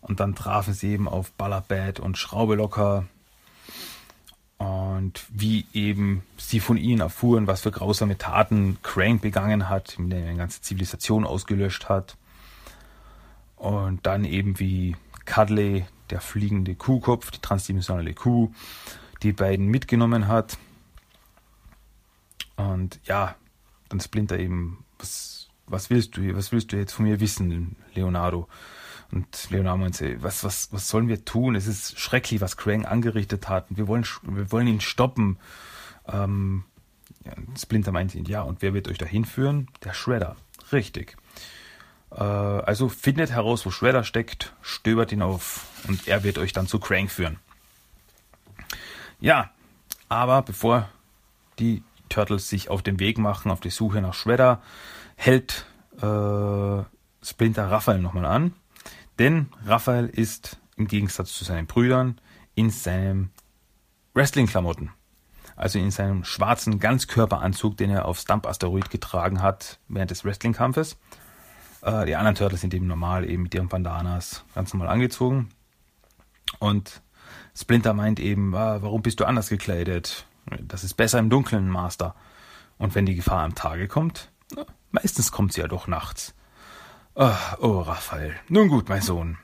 Und 0.00 0.20
dann 0.20 0.34
trafen 0.34 0.74
sie 0.74 0.92
eben 0.92 1.08
auf 1.08 1.32
Ballerbad 1.32 2.00
und 2.00 2.16
Schraube 2.16 2.54
locker 2.54 3.06
und 4.58 5.24
wie 5.30 5.66
eben 5.72 6.22
sie 6.36 6.58
von 6.58 6.76
ihnen 6.76 7.00
erfuhren, 7.00 7.46
was 7.46 7.62
für 7.62 7.70
grausame 7.70 8.18
Taten 8.18 8.78
Crank 8.82 9.22
begangen 9.22 9.68
hat, 9.68 9.96
der 9.98 10.18
eine 10.18 10.36
ganze 10.36 10.60
Zivilisation 10.60 11.24
ausgelöscht 11.24 11.88
hat. 11.88 12.16
Und 13.56 14.04
dann 14.06 14.24
eben 14.24 14.58
wie 14.58 14.96
Cudley, 15.26 15.86
der 16.10 16.20
fliegende 16.20 16.74
Kuhkopf, 16.74 17.30
die 17.30 17.40
transdimensionale 17.40 18.14
Kuh, 18.14 18.52
die 19.22 19.32
beiden 19.32 19.66
mitgenommen 19.66 20.26
hat. 20.26 20.58
Und 22.56 22.98
ja, 23.04 23.36
dann 23.88 24.00
Splinter 24.00 24.38
eben, 24.38 24.84
was, 24.98 25.48
was 25.66 25.88
willst 25.90 26.16
du, 26.16 26.34
was 26.34 26.50
willst 26.50 26.72
du 26.72 26.76
jetzt 26.76 26.92
von 26.92 27.04
mir 27.04 27.20
wissen, 27.20 27.76
Leonardo? 27.94 28.48
Und 29.10 29.50
Leonardo 29.50 29.78
meinte, 29.78 30.22
was, 30.22 30.44
was, 30.44 30.72
was 30.72 30.88
sollen 30.88 31.08
wir 31.08 31.24
tun? 31.24 31.54
Es 31.54 31.66
ist 31.66 31.98
schrecklich, 31.98 32.40
was 32.40 32.56
Krang 32.56 32.84
angerichtet 32.84 33.48
hat. 33.48 33.66
Wir 33.70 33.88
wollen, 33.88 34.04
wir 34.22 34.52
wollen 34.52 34.66
ihn 34.66 34.80
stoppen. 34.80 35.38
Ähm, 36.06 36.64
ja, 37.24 37.32
Splinter 37.58 37.92
meinte 37.92 38.18
ihn, 38.18 38.26
ja, 38.26 38.42
und 38.42 38.60
wer 38.60 38.74
wird 38.74 38.88
euch 38.88 38.98
dahin 38.98 39.24
führen? 39.24 39.68
Der 39.84 39.94
Shredder. 39.94 40.36
Richtig. 40.72 41.16
Äh, 42.10 42.22
also 42.22 42.90
findet 42.90 43.30
heraus, 43.30 43.64
wo 43.64 43.70
Shredder 43.70 44.04
steckt, 44.04 44.54
stöbert 44.60 45.10
ihn 45.12 45.22
auf 45.22 45.66
und 45.88 46.06
er 46.06 46.22
wird 46.22 46.36
euch 46.36 46.52
dann 46.52 46.66
zu 46.66 46.78
Krang 46.78 47.08
führen. 47.08 47.38
Ja, 49.20 49.50
aber 50.10 50.42
bevor 50.42 50.88
die 51.58 51.82
Turtles 52.10 52.48
sich 52.48 52.68
auf 52.68 52.82
den 52.82 53.00
Weg 53.00 53.18
machen, 53.18 53.50
auf 53.50 53.60
die 53.60 53.70
Suche 53.70 54.00
nach 54.00 54.14
Shredder, 54.14 54.62
hält 55.16 55.66
äh, 55.96 56.82
Splinter 57.22 57.70
Raphael 57.70 58.00
nochmal 58.00 58.26
an 58.26 58.52
denn 59.18 59.48
Raphael 59.64 60.06
ist 60.06 60.58
im 60.76 60.86
Gegensatz 60.86 61.32
zu 61.32 61.44
seinen 61.44 61.66
Brüdern 61.66 62.20
in 62.54 62.70
seinem 62.70 63.30
Wrestling-Klamotten. 64.14 64.90
Also 65.56 65.78
in 65.78 65.90
seinem 65.90 66.24
schwarzen 66.24 66.78
Ganzkörperanzug, 66.78 67.76
den 67.76 67.90
er 67.90 68.04
auf 68.04 68.18
Stump 68.18 68.46
Asteroid 68.46 68.90
getragen 68.90 69.42
hat 69.42 69.80
während 69.88 70.10
des 70.10 70.24
Wrestling-Kampfes. 70.24 70.96
Äh, 71.82 72.06
die 72.06 72.16
anderen 72.16 72.36
Turtles 72.36 72.60
sind 72.60 72.74
eben 72.74 72.86
normal, 72.86 73.28
eben 73.28 73.44
mit 73.44 73.54
ihren 73.54 73.68
Bandanas 73.68 74.44
ganz 74.54 74.72
normal 74.72 74.88
angezogen. 74.88 75.48
Und 76.58 77.02
Splinter 77.56 77.92
meint 77.92 78.20
eben, 78.20 78.54
ah, 78.54 78.82
warum 78.82 79.02
bist 79.02 79.20
du 79.20 79.24
anders 79.24 79.48
gekleidet? 79.48 80.26
Das 80.60 80.84
ist 80.84 80.94
besser 80.94 81.18
im 81.18 81.28
Dunkeln, 81.30 81.68
Master. 81.68 82.14
Und 82.78 82.94
wenn 82.94 83.06
die 83.06 83.16
Gefahr 83.16 83.44
am 83.44 83.54
Tage 83.54 83.88
kommt, 83.88 84.30
na, 84.54 84.64
meistens 84.92 85.32
kommt 85.32 85.52
sie 85.52 85.60
ja 85.60 85.68
doch 85.68 85.88
nachts. 85.88 86.34
Ach, 87.20 87.58
oh, 87.58 87.80
Raphael. 87.80 88.36
Nun 88.48 88.68
gut, 88.68 88.88
mein 88.88 89.02
Sohn. 89.02 89.38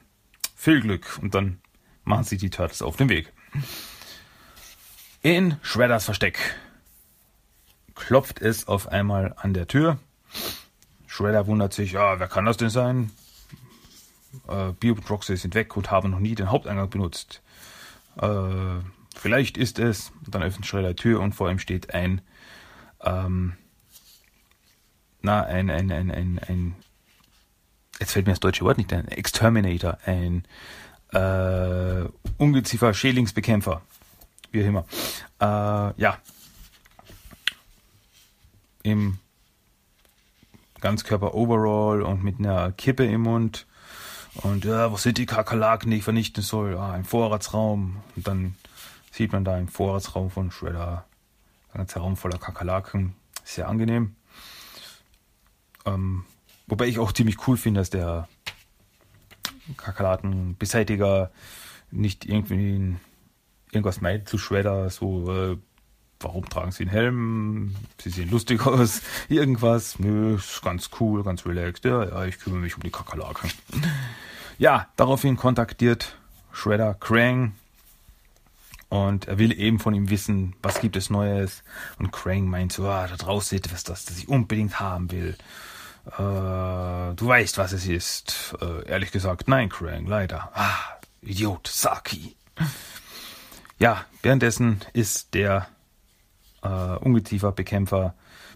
Viel 0.54 0.80
Glück. 0.80 1.18
Und 1.20 1.34
dann 1.34 1.60
machen 2.04 2.22
sie 2.22 2.36
die 2.36 2.48
Turtles 2.48 2.82
auf 2.82 2.94
den 2.94 3.08
Weg. 3.08 3.32
In 5.22 5.56
Shredders 5.60 6.04
Versteck 6.04 6.38
klopft 7.96 8.40
es 8.40 8.68
auf 8.68 8.86
einmal 8.86 9.34
an 9.38 9.54
der 9.54 9.66
Tür. 9.66 9.98
Shredder 11.08 11.48
wundert 11.48 11.72
sich, 11.72 11.92
ja, 11.92 12.20
wer 12.20 12.28
kann 12.28 12.44
das 12.44 12.58
denn 12.58 12.70
sein? 12.70 13.10
Äh, 14.46 14.70
Bio 14.78 14.94
und 14.94 15.10
Roxy 15.10 15.36
sind 15.36 15.56
weg 15.56 15.76
und 15.76 15.90
haben 15.90 16.12
noch 16.12 16.20
nie 16.20 16.36
den 16.36 16.52
Haupteingang 16.52 16.90
benutzt. 16.90 17.42
Äh, 18.22 18.28
vielleicht 19.16 19.56
ist 19.58 19.80
es. 19.80 20.12
Dann 20.28 20.44
öffnet 20.44 20.64
Shredder 20.64 20.90
die 20.90 21.02
Tür 21.02 21.18
und 21.18 21.34
vor 21.34 21.50
ihm 21.50 21.58
steht 21.58 21.92
ein, 21.92 22.20
ähm, 23.00 23.54
na, 25.22 25.42
ein, 25.42 25.70
ein, 25.70 25.90
ein, 25.90 26.12
ein, 26.12 26.38
ein 26.38 26.76
jetzt 28.00 28.12
fällt 28.12 28.26
mir 28.26 28.32
das 28.32 28.40
deutsche 28.40 28.64
Wort 28.64 28.78
nicht 28.78 28.92
ein, 28.92 29.08
Exterminator, 29.08 29.98
ein 30.04 30.44
äh, 31.12 32.08
Ungeziefer, 32.38 32.92
Schädlingsbekämpfer, 32.92 33.82
wie 34.50 34.62
auch 34.62 34.66
immer. 34.66 34.84
Äh, 35.40 36.00
ja. 36.00 36.18
Im 38.82 39.18
Ganzkörper-Overall 40.80 42.02
und 42.02 42.22
mit 42.22 42.38
einer 42.38 42.72
Kippe 42.72 43.06
im 43.06 43.22
Mund. 43.22 43.66
Und 44.34 44.64
ja, 44.64 44.92
wo 44.92 44.96
sind 44.96 45.16
die 45.16 45.26
Kakerlaken, 45.26 45.90
die 45.90 45.98
ich 45.98 46.04
vernichten 46.04 46.42
soll? 46.42 46.76
Ah, 46.76 46.96
im 46.96 47.04
Vorratsraum. 47.04 48.02
Und 48.16 48.26
dann 48.26 48.56
sieht 49.10 49.32
man 49.32 49.44
da 49.44 49.56
im 49.56 49.68
Vorratsraum 49.68 50.30
von 50.30 50.50
Shredder 50.50 51.06
ein 51.72 51.78
ganzer 51.78 52.00
Raum 52.00 52.16
voller 52.16 52.38
Kakerlaken. 52.38 53.14
Sehr 53.44 53.68
angenehm. 53.68 54.16
Ähm, 55.86 56.24
wobei 56.66 56.86
ich 56.86 56.98
auch 56.98 57.12
ziemlich 57.12 57.46
cool 57.46 57.56
finde, 57.56 57.80
dass 57.80 57.90
der 57.90 58.28
Kakerlakenbeseitiger 59.76 61.30
nicht 61.90 62.26
irgendwie 62.26 62.96
irgendwas 63.70 64.00
meint 64.00 64.28
zu 64.28 64.38
Shredder, 64.38 64.90
so 64.90 65.32
äh, 65.32 65.56
warum 66.20 66.48
tragen 66.48 66.72
sie 66.72 66.84
einen 66.84 66.90
Helm? 66.90 67.76
Sie 68.00 68.10
sehen 68.10 68.30
lustig 68.30 68.66
aus, 68.66 69.02
irgendwas. 69.28 69.98
Nö, 69.98 70.36
ist 70.36 70.62
ganz 70.62 70.90
cool, 71.00 71.22
ganz 71.22 71.46
relaxed. 71.46 71.84
Ja, 71.84 72.04
ja, 72.04 72.24
ich 72.24 72.38
kümmere 72.38 72.60
mich 72.60 72.76
um 72.76 72.82
die 72.82 72.90
Kakerlaken. 72.90 73.50
Ja, 74.58 74.88
daraufhin 74.96 75.36
kontaktiert 75.36 76.16
Shredder 76.52 76.94
Krang 76.94 77.54
und 78.88 79.26
er 79.26 79.38
will 79.38 79.58
eben 79.58 79.80
von 79.80 79.94
ihm 79.94 80.08
wissen, 80.10 80.54
was 80.62 80.80
gibt 80.80 80.96
es 80.96 81.10
Neues. 81.10 81.64
Und 81.98 82.12
Krang 82.12 82.46
meint 82.46 82.72
so, 82.72 82.86
ah, 82.86 83.08
da 83.08 83.16
draußen 83.16 83.58
ist 83.58 83.72
was, 83.72 83.82
das, 83.82 84.04
das 84.04 84.18
ich 84.18 84.28
unbedingt 84.28 84.78
haben 84.78 85.10
will. 85.10 85.36
Äh, 86.06 87.14
du 87.14 87.26
weißt, 87.26 87.58
was 87.58 87.72
es 87.72 87.86
ist. 87.86 88.54
Äh, 88.60 88.88
ehrlich 88.88 89.12
gesagt, 89.12 89.48
nein, 89.48 89.68
Krang, 89.68 90.06
leider. 90.06 90.50
Ah, 90.54 90.98
Idiot, 91.22 91.66
Saki. 91.66 92.36
Ja, 93.78 94.04
währenddessen 94.22 94.80
ist 94.92 95.34
der 95.34 95.68
äh, 96.62 96.68
Ungezieferbekämpfer 96.68 98.14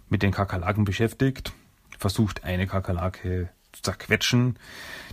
mit 0.09 0.23
den 0.23 0.33
Kakerlaken 0.33 0.85
beschäftigt, 0.85 1.53
versucht 1.99 2.45
eine 2.45 2.67
Kakerlake 2.67 3.51
zu 3.73 3.83
zerquetschen. 3.83 4.59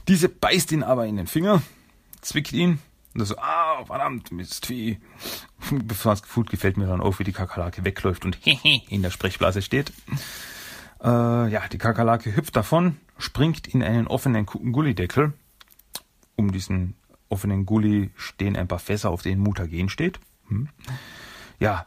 Diese 0.08 0.30
beißt 0.30 0.72
ihn 0.72 0.84
aber 0.84 1.06
in 1.06 1.18
den 1.18 1.28
Finger, 1.28 1.62
zwickt 2.22 2.54
ihn 2.54 2.80
und 3.16 3.26
so, 3.26 3.38
ah, 3.38 3.84
verdammt, 3.86 4.32
Mistvieh. 4.32 5.00
Besonders 5.72 6.28
gut 6.28 6.50
gefällt 6.50 6.78
mir 6.78 6.88
dann 6.88 7.02
auf, 7.02 7.20
wie 7.20 7.24
die 7.24 7.32
Kakerlake 7.32 7.86
wegläuft 7.86 8.26
und 8.26 8.38
in 8.90 9.02
der 9.02 9.10
Sprechblase 9.12 9.62
steht. 9.62 9.92
Äh, 11.06 11.50
ja, 11.50 11.68
die 11.72 11.78
Kakerlake 11.78 12.36
hüpft 12.36 12.56
davon, 12.56 12.98
springt 13.20 13.68
in 13.68 13.84
einen 13.84 14.08
offenen 14.08 14.48
Gullideckel. 14.48 15.34
Um 16.36 16.52
diesen 16.52 16.96
offenen 17.30 17.66
Gully 17.66 18.10
stehen 18.16 18.58
ein 18.58 18.68
paar 18.68 18.80
Fässer, 18.80 19.12
auf 19.12 19.22
denen 19.22 19.42
Mutagen 19.42 19.90
steht. 19.90 20.20
Hm. 20.48 20.70
Ja, 21.60 21.86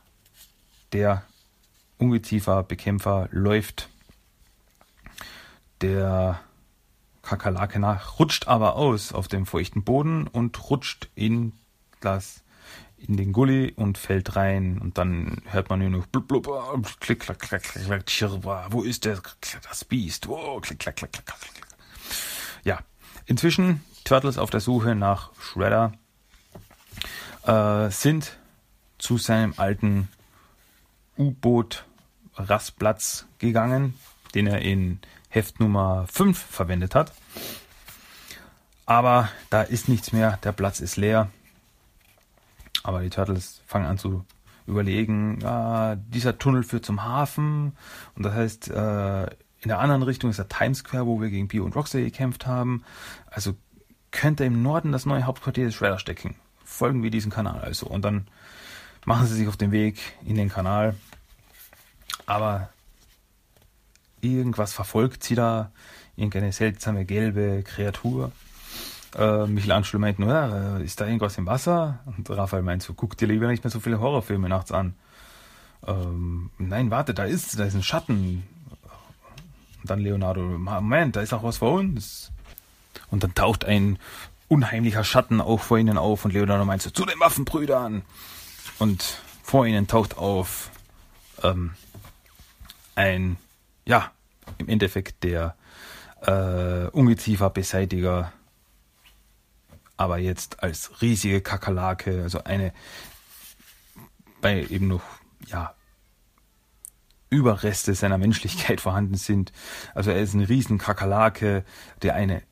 der 0.93 1.25
Ungezieferbekämpfer 1.99 3.29
läuft 3.33 3.89
der 5.81 6.41
Kakerlake 7.23 7.81
nach, 7.81 8.19
rutscht 8.21 8.47
aber 8.47 8.77
aus 8.77 9.13
auf 9.13 9.27
dem 9.29 9.47
feuchten 9.47 9.83
Boden 9.83 10.29
und 10.29 10.71
rutscht 10.71 11.11
in 11.15 11.53
das 12.01 12.43
in 12.97 13.17
den 13.17 13.33
Gully 13.33 13.73
und 13.77 13.97
fällt 13.97 14.37
rein 14.37 14.79
und 14.79 14.99
dann 14.99 15.43
hört 15.47 15.71
man 15.71 15.79
nur 15.79 15.91
noch 15.91 16.07
blub, 16.07 16.27
blub, 16.27 16.47
klick, 17.01 17.21
klack, 17.21 17.39
klack, 17.39 17.63
klack, 17.63 17.85
klack, 17.85 18.07
tschirba, 18.07 18.67
wo 18.71 18.83
ist 18.83 19.05
der, 19.05 19.21
das 19.69 19.85
Biest, 19.85 20.29
oh, 20.29 20.61
klick, 20.61 20.81
klack, 20.81 20.97
klack, 20.97 21.13
klack, 21.13 21.27
klack. 21.27 21.69
Ja, 22.65 22.81
inzwischen 23.27 23.83
Turtles 24.05 24.39
auf 24.39 24.51
der 24.51 24.61
Suche 24.61 24.95
nach 24.95 25.31
Shredder 25.41 25.93
äh, 27.45 27.91
sind 27.91 28.37
zu 28.99 29.17
seinem 29.17 29.55
alten 29.57 30.09
U-Boot-Rastplatz 31.17 33.27
gegangen, 33.39 33.95
den 34.35 34.49
er 34.49 34.61
in 34.61 35.01
Heft 35.29 35.61
Nummer 35.61 36.07
5 36.11 36.39
verwendet 36.39 36.95
hat. 36.95 37.13
Aber 38.87 39.29
da 39.51 39.63
ist 39.63 39.89
nichts 39.89 40.13
mehr, 40.13 40.39
der 40.43 40.53
Platz 40.53 40.81
ist 40.81 40.97
leer. 40.97 41.31
Aber 42.89 43.03
die 43.03 43.11
Turtles 43.11 43.61
fangen 43.67 43.87
an 43.87 43.99
zu 43.99 44.25
überlegen, 44.67 45.45
ah, 45.45 45.97
dieser 45.97 46.39
Tunnel 46.39 46.63
führt 46.63 46.85
zum 46.85 47.05
Hafen 47.05 47.73
und 48.17 48.23
das 48.25 48.35
heißt, 48.35 48.71
äh, 48.71 49.23
in 49.61 49.69
der 49.69 49.79
anderen 49.79 50.03
Richtung 50.03 50.31
ist 50.31 50.39
der 50.39 50.49
Times 50.49 50.79
Square, 50.79 51.07
wo 51.07 51.21
wir 51.21 51.31
gegen 51.31 51.49
Bio 51.49 51.65
und 51.65 51.75
Rocksteady 51.75 52.05
gekämpft 52.05 52.47
haben. 52.47 52.85
Also 53.27 53.55
könnte 54.11 54.45
im 54.45 54.63
Norden 54.63 54.93
das 54.93 55.07
neue 55.07 55.25
Hauptquartier 55.25 55.65
des 55.65 55.75
Shredder 55.75 55.99
stecken. 55.99 56.37
Folgen 56.65 57.03
wir 57.03 57.11
diesem 57.11 57.33
Kanal 57.33 57.61
also. 57.61 57.87
Und 57.87 58.05
dann 58.05 58.29
machen 59.05 59.27
sie 59.27 59.35
sich 59.35 59.49
auf 59.49 59.57
den 59.57 59.73
Weg 59.73 59.99
in 60.25 60.37
den 60.37 60.49
Kanal 60.49 60.95
aber 62.29 62.69
irgendwas 64.21 64.75
verfolgt 64.75 65.25
sie 65.25 65.35
da, 65.35 65.73
irgendeine 66.15 66.53
seltsame 66.53 67.07
gelbe 67.07 67.63
Kreatur. 67.63 68.33
Äh, 69.19 69.47
Michelangelo 69.47 69.99
meint 69.99 70.21
nur, 70.21 70.29
ja, 70.29 70.79
äh, 70.79 70.85
ist 70.85 71.01
da 71.01 71.07
irgendwas 71.07 71.37
im 71.39 71.47
Wasser? 71.47 71.99
Und 72.07 72.31
Raphael 72.31 72.63
meint 72.63 72.83
so, 72.85 72.95
guck 72.95 73.17
dir 73.17 73.27
lieber 73.27 73.49
nicht 73.49 73.65
mehr 73.65 73.71
so 73.71 73.81
viele 73.81 73.99
Horrorfilme 73.99 74.49
nachts 74.49 74.71
an. 74.71 74.95
Ähm, 75.87 76.51
nein, 76.59 76.91
warte, 76.91 77.15
da 77.15 77.25
ist, 77.25 77.59
da 77.59 77.65
ist 77.65 77.75
ein 77.75 77.83
Schatten. 77.83 78.45
Und 79.83 79.91
dann 79.91 80.01
Leonardo, 80.01 80.41
Moment, 80.41 81.17
da 81.17 81.21
ist 81.21 81.33
auch 81.33 81.43
was 81.43 81.59
vor 81.59 81.73
uns. 81.73 82.31
Und 83.11 83.25
dann 83.25 83.35
taucht 83.35 83.65
ein 83.65 83.99
unheimlicher 84.47 85.03
Schatten 85.05 85.41
auch 85.41 85.61
vor 85.61 85.79
ihnen 85.79 85.99
auf 85.99 86.25
und 86.25 86.33
Leonardo 86.33 86.65
meint 86.65 86.83
so, 86.83 86.91
zu 86.91 87.05
den 87.05 87.19
Waffenbrüdern. 87.19 88.03
Und 88.79 89.19
vor 89.43 89.67
ihnen 89.67 89.89
taucht 89.89 90.17
auf 90.17 90.71
ähm, 91.43 91.73
ein, 92.95 93.37
ja, 93.85 94.13
im 94.59 94.69
Endeffekt 94.69 95.25
der 95.25 95.57
äh, 96.23 96.87
Ungezieferbeseitiger, 96.93 98.33
aber 99.99 100.17
jetzt 100.19 100.63
als 100.63 101.03
riesige 101.03 101.43
Kakerlake, 101.43 102.23
also 102.23 102.43
eine, 102.45 102.73
bei 104.41 104.65
eben 104.65 104.89
noch, 104.89 105.03
ja, 105.47 105.75
Überreste 107.31 107.95
seiner 107.95 108.17
Menschlichkeit 108.17 108.81
vorhanden 108.81 109.17
sind. 109.17 109.53
Also 109.95 110.11
er 110.11 110.23
ist 110.23 110.35
eine 110.35 110.49
riesen 110.49 110.79
Kakerlake, 110.79 111.65
der 112.01 112.15
eine 112.15 112.43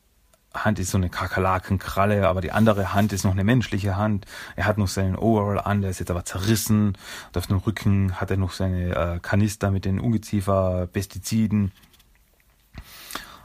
Hand 0.52 0.78
ist 0.78 0.90
so 0.90 0.98
eine 0.98 1.10
Kakerlakenkralle, 1.10 2.26
aber 2.28 2.40
die 2.40 2.52
andere 2.52 2.94
Hand 2.94 3.12
ist 3.12 3.24
noch 3.24 3.32
eine 3.32 3.44
menschliche 3.44 3.96
Hand. 3.96 4.26
Er 4.54 4.64
hat 4.64 4.78
noch 4.78 4.88
seinen 4.88 5.16
Overall 5.16 5.60
an, 5.60 5.82
der 5.82 5.90
ist 5.90 6.00
jetzt 6.00 6.10
aber 6.10 6.24
zerrissen. 6.24 6.96
Und 7.28 7.36
auf 7.36 7.46
dem 7.46 7.58
Rücken 7.58 8.20
hat 8.20 8.30
er 8.30 8.36
noch 8.38 8.52
seine 8.52 8.94
äh, 8.94 9.18
Kanister 9.20 9.70
mit 9.70 9.84
den 9.84 10.00
Ungeziefer-Pestiziden. 10.00 11.72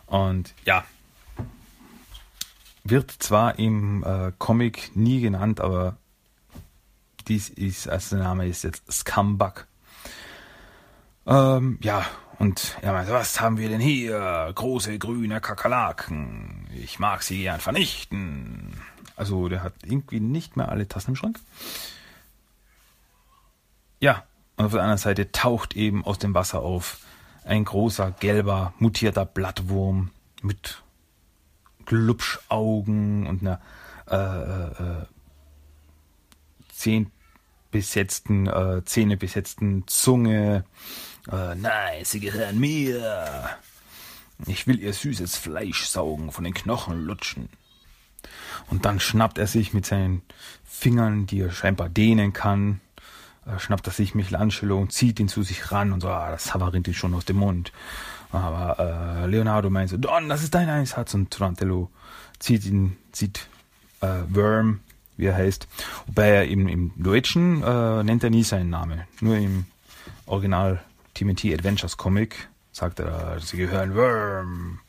Und 0.06 0.54
ja, 0.66 0.84
wird 2.84 3.12
zwar 3.12 3.60
im 3.60 4.04
äh, 4.04 4.32
Comic 4.38 4.96
nie 4.96 5.22
genannt, 5.22 5.62
aber 5.62 5.98
dies 7.28 7.50
ist, 7.50 7.88
also 7.88 8.16
der 8.16 8.26
Name 8.26 8.48
ist 8.48 8.64
jetzt 8.64 8.92
Scumbug. 8.92 9.68
Ähm, 11.26 11.78
ja, 11.82 12.06
und 12.40 12.76
er 12.82 12.94
meinte, 12.94 13.14
was 13.14 13.40
haben 13.40 13.58
wir 13.58 13.70
denn 13.70 13.80
hier? 13.80 14.52
Große 14.56 14.98
grüne 14.98 15.42
Kakerlaken. 15.42 16.68
Ich 16.74 16.98
mag 16.98 17.22
sie 17.22 17.44
gern 17.44 17.60
vernichten. 17.60 18.74
Also 19.16 19.48
der 19.48 19.62
hat 19.62 19.74
irgendwie 19.84 20.20
nicht 20.20 20.58
mehr 20.58 20.70
alle 20.70 20.88
Tassen 20.88 21.12
im 21.12 21.16
Schrank. 21.16 21.40
Ja, 24.00 24.24
und 24.56 24.66
auf 24.66 24.72
der 24.72 24.82
anderen 24.82 24.98
Seite 24.98 25.32
taucht 25.32 25.76
eben 25.76 26.04
aus 26.04 26.18
dem 26.18 26.34
Wasser 26.34 26.62
auf 26.62 26.98
ein 27.46 27.66
großer, 27.66 28.12
gelber, 28.20 28.74
mutierter 28.80 29.26
Blattwurm 29.26 30.10
mit 30.42 30.82
Glubschaugen 31.92 33.28
und 33.28 33.42
einer 33.42 33.60
äh, 34.10 34.16
äh, 34.16 35.02
äh 35.02 35.06
zehn 36.72 37.12
besetzten, 37.70 38.48
äh, 38.48 38.82
Zähne 38.86 39.18
besetzten 39.18 39.86
Zunge 39.88 40.64
äh, 41.30 41.56
nein, 41.56 42.04
sie 42.04 42.20
gehören 42.20 42.60
mir. 42.60 43.50
Ich 44.48 44.66
will 44.66 44.80
ihr 44.80 44.94
süßes 44.94 45.38
Fleisch 45.38 45.86
saugen, 45.86 46.32
von 46.32 46.44
den 46.44 46.54
Knochen 46.54 47.06
lutschen. 47.06 47.50
Und 48.70 48.86
dann 48.86 49.00
schnappt 49.00 49.38
er 49.38 49.48
sich 49.48 49.74
mit 49.74 49.86
seinen 49.86 50.24
Fingern, 50.64 51.28
die 51.28 51.42
er 51.42 51.52
scheinbar 51.52 51.90
dehnen 51.90 52.34
kann, 52.34 52.82
äh, 53.46 53.60
schnappt 53.60 53.88
er 53.88 53.94
sich 53.94 54.16
Michelangelo 54.16 54.80
und 54.80 54.92
zieht 54.94 55.20
ihn 55.20 55.28
zu 55.28 55.44
sich 55.44 55.72
ran 55.72 55.92
und 55.92 56.02
so, 56.02 56.10
ah, 56.10 56.32
das 56.32 56.56
rinnt 56.56 56.88
ihn 56.88 56.94
schon 56.94 57.14
aus 57.14 57.26
dem 57.26 57.38
Mund. 57.38 57.72
Aber 58.32 59.24
äh, 59.24 59.28
Leonardo 59.28 59.70
meint 59.70 59.90
so, 59.90 59.98
Don, 59.98 60.30
das 60.30 60.44
ist 60.44 60.54
dein 60.54 60.70
Einsatz. 60.70 61.14
Und 61.14 61.38
Donatello 61.38 61.90
zieht 62.40 62.66
ihn, 62.66 62.98
zieht 63.12 63.48
äh, 64.02 64.08
Worm, 64.30 64.80
wie 65.18 65.26
er 65.26 65.36
heißt. 65.36 65.68
Wobei 66.08 66.30
er 66.30 66.48
eben 66.48 66.68
im 66.68 66.92
Deutschen 66.96 67.64
äh, 67.64 68.04
nennt 68.04 68.24
er 68.24 68.30
nie 68.30 68.44
seinen 68.44 68.70
Namen. 68.70 69.02
Nur 69.20 69.36
im 69.36 69.66
Original 70.26 70.82
TMT 71.14 71.46
Adventures 71.54 71.98
Comic 71.98 72.50
sagt 72.72 73.00
er, 73.00 73.40
sie 73.40 73.58
gehören 73.58 73.96
Worm. 73.96 74.80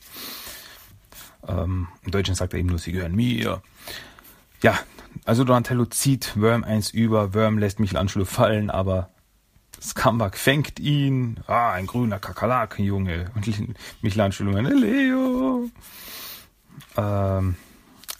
Ähm, 1.47 1.87
Im 2.03 2.11
Deutschen 2.11 2.35
sagt 2.35 2.53
er 2.53 2.59
eben 2.59 2.69
nur, 2.69 2.79
sie 2.79 2.93
gehören 2.93 3.15
mir. 3.15 3.61
Ja, 4.61 4.79
also 5.25 5.43
Donatello 5.43 5.85
zieht 5.85 6.39
Worm 6.39 6.63
eins 6.63 6.91
über, 6.91 7.33
Worm 7.33 7.57
lässt 7.57 7.79
Michelangelo 7.79 8.25
fallen, 8.25 8.69
aber 8.69 9.09
Scumbag 9.83 10.37
fängt 10.37 10.79
ihn. 10.79 11.39
Ah, 11.45 11.73
ein 11.73 11.87
grüner 11.87 12.19
Kakerlakenjunge. 12.19 13.31
Und 13.35 13.75
Michelangelo, 14.01 14.51
Leo. 14.59 15.69
Ähm, 16.95 17.55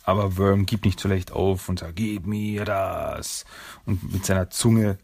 aber 0.04 0.38
Worm 0.38 0.65
gibt 0.65 0.86
nicht 0.86 0.99
so 0.99 1.08
leicht 1.08 1.32
auf 1.32 1.69
und 1.69 1.80
sagt, 1.80 1.95
gib 1.95 2.28
mir 2.28 2.65
das. 2.65 3.45
Und 3.86 4.12
mit 4.12 4.26
seiner 4.26 4.49
Zunge, 4.49 4.97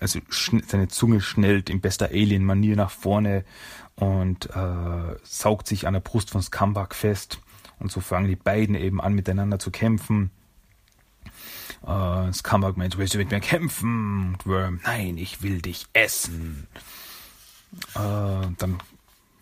also 0.00 0.18
seine 0.66 0.88
Zunge 0.88 1.20
schnellt 1.20 1.68
in 1.68 1.80
bester 1.80 2.06
Alien-Manier 2.06 2.76
nach 2.76 2.90
vorne 2.90 3.44
und 3.96 4.46
äh, 4.46 5.16
saugt 5.22 5.68
sich 5.68 5.86
an 5.86 5.92
der 5.92 6.00
Brust 6.00 6.30
von 6.30 6.42
Skambak 6.42 6.94
fest. 6.94 7.38
Und 7.78 7.92
so 7.92 8.00
fangen 8.00 8.28
die 8.28 8.36
beiden 8.36 8.74
eben 8.74 9.00
an, 9.00 9.12
miteinander 9.12 9.58
zu 9.58 9.70
kämpfen. 9.70 10.30
Äh, 11.86 12.32
Skambak 12.32 12.76
meint, 12.76 12.96
willst 12.96 13.14
du 13.14 13.18
mit 13.18 13.30
mir 13.30 13.40
kämpfen? 13.40 14.34
Und 14.34 14.46
Worm, 14.46 14.80
nein, 14.84 15.18
ich 15.18 15.42
will 15.42 15.60
dich 15.60 15.86
essen. 15.92 16.66
Äh, 17.94 18.48
dann 18.58 18.78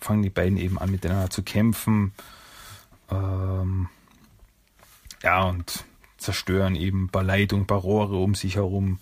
fangen 0.00 0.22
die 0.22 0.30
beiden 0.30 0.58
eben 0.58 0.78
an, 0.78 0.90
miteinander 0.90 1.30
zu 1.30 1.42
kämpfen. 1.42 2.12
Ähm, 3.10 3.88
ja, 5.22 5.44
und 5.44 5.84
zerstören 6.18 6.74
eben 6.74 7.04
ein 7.04 7.08
paar 7.08 7.22
Leitungen, 7.22 7.64
ein 7.64 7.66
paar 7.68 7.78
Rohre 7.78 8.16
um 8.16 8.34
sich 8.34 8.56
herum. 8.56 8.98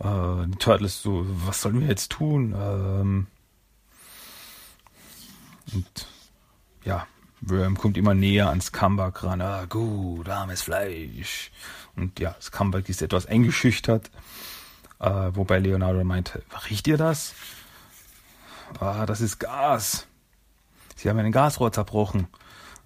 Äh, 0.00 0.46
die 0.46 0.58
Turtles 0.58 1.02
so, 1.02 1.24
was 1.46 1.62
sollen 1.62 1.80
wir 1.80 1.88
jetzt 1.88 2.12
tun? 2.12 2.54
Ähm, 2.56 3.26
und 5.72 6.06
ja, 6.84 7.06
Worm 7.46 7.76
kommt 7.76 7.96
immer 7.96 8.14
näher 8.14 8.48
ans 8.48 8.72
Comeback 8.72 9.22
ran. 9.22 9.40
Ah, 9.40 9.66
gut, 9.66 10.28
armes 10.28 10.62
Fleisch. 10.62 11.50
Und 11.96 12.18
ja, 12.20 12.34
das 12.36 12.50
Comeback 12.50 12.88
ist 12.88 13.02
etwas 13.02 13.26
eingeschüchtert. 13.26 14.10
Äh, 15.00 15.30
wobei 15.34 15.58
Leonardo 15.58 16.02
meint, 16.04 16.38
riecht 16.68 16.86
ihr 16.88 16.96
das? 16.96 17.34
Ah, 18.80 19.06
das 19.06 19.20
ist 19.20 19.38
Gas. 19.38 20.06
Sie 20.96 21.08
haben 21.08 21.18
ein 21.18 21.32
Gasrohr 21.32 21.72
zerbrochen. 21.72 22.28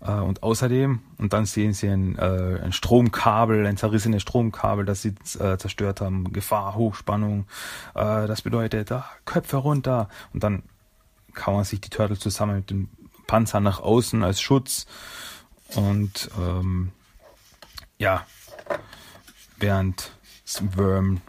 Äh, 0.01 0.13
und 0.13 0.43
außerdem, 0.43 1.01
und 1.19 1.33
dann 1.33 1.47
sehen 1.47 1.73
sie 1.73 1.89
ein, 1.89 2.17
äh, 2.17 2.61
ein 2.63 2.73
Stromkabel, 2.73 3.67
ein 3.67 3.77
zerrissenes 3.77 4.23
Stromkabel, 4.23 4.85
das 4.85 5.03
sie 5.03 5.15
äh, 5.39 5.57
zerstört 5.59 6.01
haben. 6.01 6.33
Gefahr, 6.33 6.75
Hochspannung. 6.75 7.47
Äh, 7.95 8.27
das 8.27 8.43
bedeutet, 8.43 8.91
ah, 8.93 9.07
Köpfe 9.25 9.59
runter. 9.59 10.09
Und 10.33 10.43
dann 10.43 10.63
kauern 11.35 11.65
sich 11.65 11.81
die 11.81 11.91
Turtles 11.91 12.21
zusammen 12.21 12.57
mit 12.57 12.71
dem 12.71 12.89
Panzer 13.29 13.61
nach 13.61 13.79
außen 13.79 14.25
als 14.25 14.41
Schutz. 14.41 14.87
Und 15.77 16.29
ähm, 16.37 16.91
ja, 17.99 18.27
während 19.59 20.11
Worm 20.75 21.21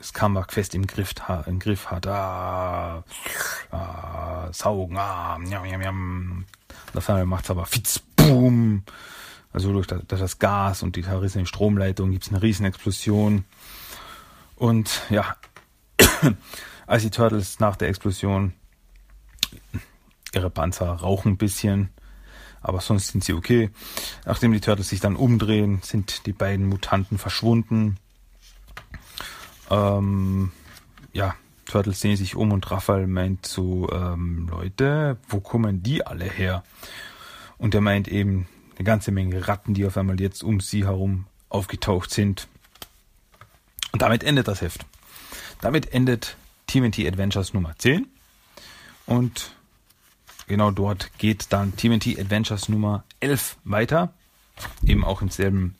Skambach 0.00 0.52
fest 0.52 0.74
im 0.74 0.86
Griff, 0.86 1.14
im 1.46 1.58
Griff 1.58 1.90
hat, 1.90 2.06
ah, 2.06 3.02
ah, 3.70 4.52
saugen, 4.52 4.98
ah, 4.98 5.38
njam, 5.38 5.64
njam, 5.64 5.80
njam. 5.80 6.44
Und 6.92 6.98
auf 6.98 7.08
einmal 7.08 7.26
macht 7.26 7.44
es 7.44 7.50
aber 7.50 7.64
Fitz, 7.64 8.00
boom. 8.14 8.84
Also 9.52 9.72
durch 9.72 9.86
das, 9.86 10.02
durch 10.06 10.20
das 10.20 10.38
Gas 10.38 10.82
und 10.82 10.96
die 10.96 11.02
zerrissene 11.02 11.46
Stromleitung 11.46 12.10
gibt 12.10 12.24
es 12.24 12.30
eine 12.30 12.42
riesen 12.42 12.66
Explosion. 12.66 13.44
Und 14.56 15.02
ja, 15.08 15.36
als 16.86 17.02
die 17.02 17.10
Turtles 17.10 17.60
nach 17.60 17.76
der 17.76 17.88
Explosion 17.88 18.52
ihre 20.34 20.50
Panzer 20.50 20.86
rauchen 20.86 21.32
ein 21.32 21.36
bisschen, 21.36 21.90
aber 22.60 22.80
sonst 22.80 23.08
sind 23.08 23.24
sie 23.24 23.34
okay. 23.34 23.70
Nachdem 24.24 24.52
die 24.52 24.60
Turtles 24.60 24.88
sich 24.88 25.00
dann 25.00 25.16
umdrehen, 25.16 25.80
sind 25.82 26.26
die 26.26 26.32
beiden 26.32 26.66
Mutanten 26.66 27.18
verschwunden. 27.18 27.98
Ähm, 29.70 30.52
ja, 31.12 31.34
Turtles 31.66 32.00
sehen 32.00 32.16
sich 32.16 32.36
um 32.36 32.52
und 32.52 32.70
Raphael 32.70 33.06
meint 33.06 33.46
so, 33.46 33.90
ähm, 33.90 34.48
Leute, 34.50 35.18
wo 35.28 35.40
kommen 35.40 35.82
die 35.82 36.06
alle 36.06 36.24
her? 36.24 36.64
Und 37.58 37.74
er 37.74 37.80
meint 37.80 38.08
eben 38.08 38.48
eine 38.76 38.84
ganze 38.84 39.12
Menge 39.12 39.46
Ratten, 39.48 39.74
die 39.74 39.86
auf 39.86 39.96
einmal 39.96 40.20
jetzt 40.20 40.42
um 40.42 40.60
sie 40.60 40.84
herum 40.84 41.26
aufgetaucht 41.48 42.10
sind. 42.10 42.48
Und 43.92 44.02
damit 44.02 44.24
endet 44.24 44.48
das 44.48 44.60
Heft. 44.60 44.84
Damit 45.60 45.92
endet 45.92 46.36
TMNT 46.66 47.00
Adventures 47.00 47.54
Nummer 47.54 47.74
10. 47.78 48.06
Und 49.06 49.54
genau 50.46 50.70
dort 50.70 51.16
geht 51.18 51.52
dann 51.52 51.76
TMNT 51.76 52.18
Adventures 52.18 52.68
Nummer 52.68 53.04
11 53.20 53.56
weiter. 53.64 54.12
Eben 54.84 55.04
auch 55.04 55.22
im 55.22 55.28
selben 55.28 55.74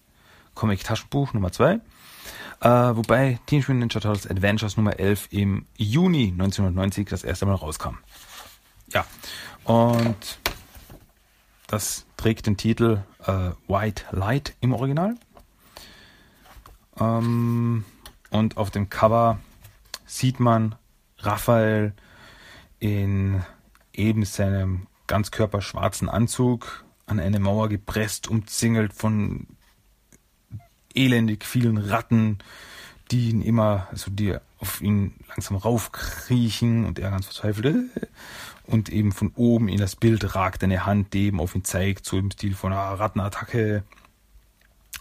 Comic-Taschenbuch 0.54 1.32
Nummer 1.32 1.52
2. 1.52 1.80
Äh, 2.60 2.68
wobei 2.96 3.38
Teenage 3.46 3.72
Mutant 3.72 3.94
Ninja 3.94 4.00
Turtles 4.00 4.30
Adventures 4.30 4.76
Nummer 4.76 4.98
11 4.98 5.28
im 5.30 5.66
Juni 5.76 6.28
1990 6.32 7.08
das 7.08 7.24
erste 7.24 7.46
Mal 7.46 7.54
rauskam. 7.54 7.96
Ja, 8.92 9.04
und 9.64 10.38
das 11.66 12.06
trägt 12.16 12.46
den 12.46 12.56
Titel 12.56 13.02
äh, 13.26 13.50
White 13.68 14.04
Light 14.12 14.54
im 14.60 14.72
Original. 14.72 15.16
Ähm, 16.98 17.84
und 18.30 18.56
auf 18.56 18.70
dem 18.70 18.88
Cover 18.88 19.38
sieht 20.06 20.40
man 20.40 20.74
Raphael 21.18 21.92
in 22.78 23.42
eben 23.94 24.24
seinem 24.24 24.86
ganzkörperschwarzen 25.06 26.08
Anzug 26.08 26.84
an 27.06 27.20
eine 27.20 27.38
Mauer 27.38 27.68
gepresst, 27.68 28.28
umzingelt 28.28 28.92
von 28.92 29.46
elendig 30.94 31.44
vielen 31.44 31.76
Ratten, 31.76 32.38
die 33.10 33.30
ihn 33.30 33.42
immer, 33.42 33.88
also 33.90 34.10
die 34.10 34.36
auf 34.58 34.80
ihn 34.80 35.14
langsam 35.28 35.56
raufkriechen 35.56 36.86
und 36.86 36.98
er 36.98 37.10
ganz 37.10 37.26
verzweifelt 37.26 37.66
äh, 37.96 38.06
und 38.64 38.88
eben 38.88 39.12
von 39.12 39.32
oben 39.34 39.68
in 39.68 39.78
das 39.78 39.96
Bild 39.96 40.34
ragt 40.34 40.64
eine 40.64 40.86
Hand, 40.86 41.12
die 41.12 41.26
eben 41.26 41.40
auf 41.40 41.54
ihn 41.54 41.64
zeigt, 41.64 42.06
so 42.06 42.18
im 42.18 42.30
Stil 42.30 42.54
von 42.54 42.72
einer 42.72 42.98
Rattenattacke, 42.98 43.84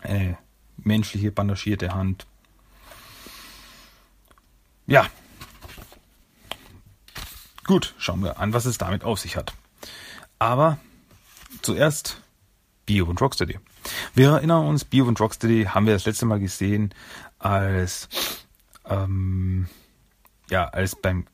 eine 0.02 0.38
menschliche 0.78 1.32
bandagierte 1.32 1.94
Hand. 1.94 2.28
Ja. 4.86 5.08
Gut, 7.66 7.94
schauen 7.98 8.24
wir 8.24 8.40
an, 8.40 8.54
was 8.54 8.66
es 8.66 8.78
damit 8.78 9.04
auf 9.04 9.20
sich 9.20 9.38
hat. 9.38 9.54
Aber 10.38 10.78
zuerst 11.62 12.22
Bio 12.86 13.06
und 13.06 13.22
Rocksteady. 13.22 13.60
Wir 14.14 14.32
erinnern 14.32 14.66
uns, 14.66 14.84
Bio 14.84 15.06
und 15.06 15.20
Rocksteady 15.20 15.66
haben 15.66 15.86
wir 15.86 15.94
das 15.94 16.06
letzte 16.06 16.26
Mal 16.26 16.40
gesehen, 16.40 16.94
als 17.40 18.10
ähm, 18.86 19.68
ja, 20.50 20.68
als 20.68 20.96
beim 20.96 21.26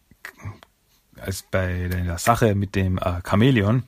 als 1.20 1.44
bei 1.44 1.88
der 1.88 2.18
Sache 2.18 2.56
mit 2.56 2.76
dem 2.76 2.98
äh, 2.98 3.22
Chamäleon, 3.28 3.84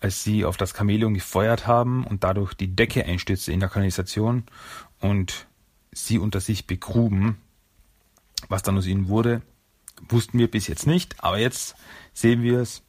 als 0.00 0.22
sie 0.22 0.44
auf 0.44 0.56
das 0.56 0.74
Chamäleon 0.76 1.14
gefeuert 1.14 1.66
haben 1.66 2.04
und 2.04 2.24
dadurch 2.24 2.54
die 2.54 2.74
Decke 2.74 3.04
einstürzte 3.04 3.52
in 3.52 3.60
der 3.60 3.68
Kanalisation 3.68 4.44
und 5.00 5.46
sie 5.92 6.18
unter 6.18 6.40
sich 6.40 6.66
begruben, 6.66 7.38
was 8.48 8.62
dann 8.62 8.78
aus 8.78 8.86
ihnen 8.86 9.08
wurde, 9.08 9.42
wussten 10.08 10.38
wir 10.38 10.50
bis 10.50 10.66
jetzt 10.66 10.86
nicht, 10.86 11.22
aber 11.22 11.38
jetzt 11.38 11.76
sehen 12.12 12.42
wir 12.42 12.60
es. 12.60 12.82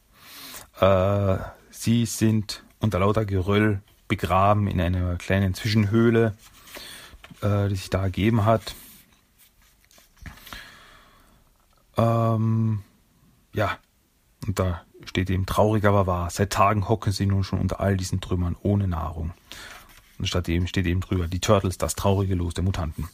Äh, 0.80 1.38
sie 1.70 2.06
sind 2.06 2.64
unter 2.80 2.98
lauter 2.98 3.24
Geröll 3.24 3.82
begraben 4.08 4.66
in 4.66 4.80
einer 4.80 5.16
kleinen 5.16 5.54
Zwischenhöhle, 5.54 6.34
äh, 7.42 7.68
die 7.68 7.76
sich 7.76 7.90
da 7.90 8.02
ergeben 8.02 8.44
hat. 8.44 8.74
Ähm, 11.96 12.82
ja, 13.52 13.78
und 14.46 14.58
da 14.58 14.82
steht 15.04 15.30
eben 15.30 15.46
traurig 15.46 15.84
aber 15.84 16.06
wahr. 16.06 16.30
Seit 16.30 16.52
Tagen 16.52 16.88
hocken 16.88 17.12
sie 17.12 17.26
nun 17.26 17.44
schon 17.44 17.60
unter 17.60 17.80
all 17.80 17.96
diesen 17.96 18.20
Trümmern 18.20 18.56
ohne 18.62 18.88
Nahrung. 18.88 19.32
Und 20.18 20.26
statt 20.26 20.46
dem 20.46 20.66
steht 20.66 20.86
eben 20.86 21.00
drüber, 21.00 21.28
die 21.28 21.40
Turtles, 21.40 21.78
das 21.78 21.94
traurige 21.94 22.34
Los 22.34 22.54
der 22.54 22.64
Mutanten. 22.64 23.08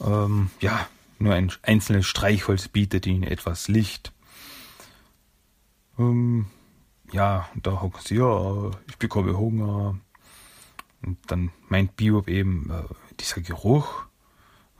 Ähm, 0.00 0.50
ja, 0.60 0.86
nur 1.20 1.34
ein 1.34 1.52
einzelnes 1.62 2.06
Streichholz 2.06 2.68
bietet 2.68 3.06
ihnen 3.06 3.24
etwas 3.24 3.68
Licht. 3.68 4.12
Ähm, 5.98 6.46
ja, 7.12 7.48
und 7.54 7.66
da 7.66 7.82
hocken 7.82 8.00
sie, 8.02 8.16
ja, 8.16 8.70
ich 8.88 8.96
bekomme 8.96 9.36
Hunger. 9.36 9.98
Und 11.02 11.18
dann 11.26 11.50
meint 11.68 11.96
Biob 11.96 12.28
eben, 12.28 12.70
äh, 12.70 12.94
dieser 13.18 13.40
Geruch. 13.42 14.04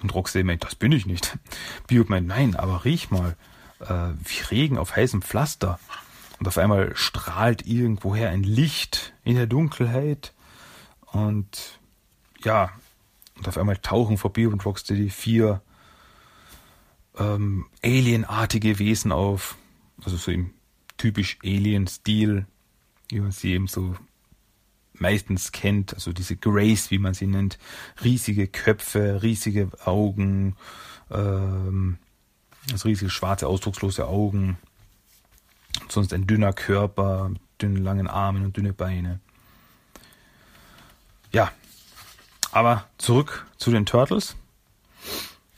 Und 0.03 0.15
Roxy 0.15 0.43
meint, 0.43 0.65
das 0.65 0.75
bin 0.75 0.93
ich 0.93 1.07
nicht. 1.07 1.39
Biob 1.87 2.09
meint, 2.09 2.27
nein, 2.27 2.57
aber 2.57 2.85
riech 2.85 3.11
mal, 3.11 3.37
äh, 3.81 4.15
wie 4.25 4.43
Regen 4.51 4.79
auf 4.79 4.97
heißem 4.97 5.23
Pflaster. 5.23 5.79
Und 6.39 6.49
auf 6.49 6.57
einmal 6.57 6.97
strahlt 6.97 7.67
irgendwoher 7.67 8.31
ein 8.31 8.43
Licht 8.43 9.13
in 9.25 9.37
der 9.37 9.47
Dunkelheit. 9.47 10.33
Und 11.13 11.81
ja, 12.43 12.71
und 13.37 13.47
auf 13.47 13.59
einmal 13.59 13.77
tauchen 13.77 14.17
vor 14.17 14.33
Biob 14.33 14.55
und 14.55 14.65
Rocksteady 14.65 15.11
vier 15.11 15.61
ähm, 17.21 17.67
alienartige 17.85 18.79
Wesen 18.81 19.13
auf. 19.13 19.57
Also 20.03 20.17
so 20.17 20.31
im 20.33 20.51
typisch 20.97 21.39
Alien-Stil, 21.45 22.47
wie 23.11 23.21
man 23.21 23.31
sie 23.31 23.53
eben 23.53 23.69
so 23.69 23.95
meistens 24.95 25.53
kennt, 25.53 25.95
also 25.95 26.13
diese 26.13 26.37
Grace, 26.37 26.91
wie 26.91 26.99
man 26.99 27.15
sie 27.15 27.27
nennt, 27.27 27.59
riesige 28.03 28.47
Köpfe, 28.49 29.23
riesige 29.23 29.71
Augen, 29.85 30.57
ähm, 31.11 31.99
Das 32.69 32.85
riesige 32.85 33.11
schwarze, 33.11 33.47
ausdruckslose 33.47 34.07
Augen. 34.07 34.59
Sonst 35.89 36.13
ein 36.13 36.27
dünner 36.27 36.53
Körper 36.53 37.31
dünnen, 37.61 37.83
langen 37.83 38.07
Armen 38.07 38.45
und 38.45 38.57
dünne 38.57 38.73
Beine. 38.75 39.21
Ja, 41.33 41.51
aber 42.53 42.87
zurück 42.99 43.47
zu 43.57 43.71
den 43.71 43.87
Turtles. 43.87 44.37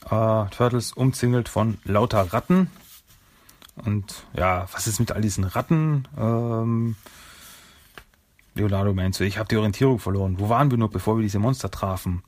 Äh, 0.09 0.49
Turtles 0.49 0.93
umzingelt 0.93 1.49
von 1.49 1.77
lauter 1.83 2.33
Ratten. 2.33 2.69
Und 3.75 4.25
ja, 4.37 4.67
was 4.71 4.87
ist 4.87 4.99
mit 4.99 5.11
all 5.11 5.21
diesen 5.21 5.43
Ratten? 5.43 6.07
Ähm, 6.17 6.95
Leonardo 8.55 8.93
meint 8.93 9.15
so, 9.15 9.23
ich 9.23 9.37
habe 9.37 9.49
die 9.49 9.57
Orientierung 9.57 9.99
verloren. 9.99 10.39
Wo 10.39 10.49
waren 10.49 10.69
wir 10.69 10.77
nur, 10.77 10.89
bevor 10.89 11.17
wir 11.17 11.23
diese 11.23 11.39
Monster 11.39 11.71
trafen? 11.71 12.23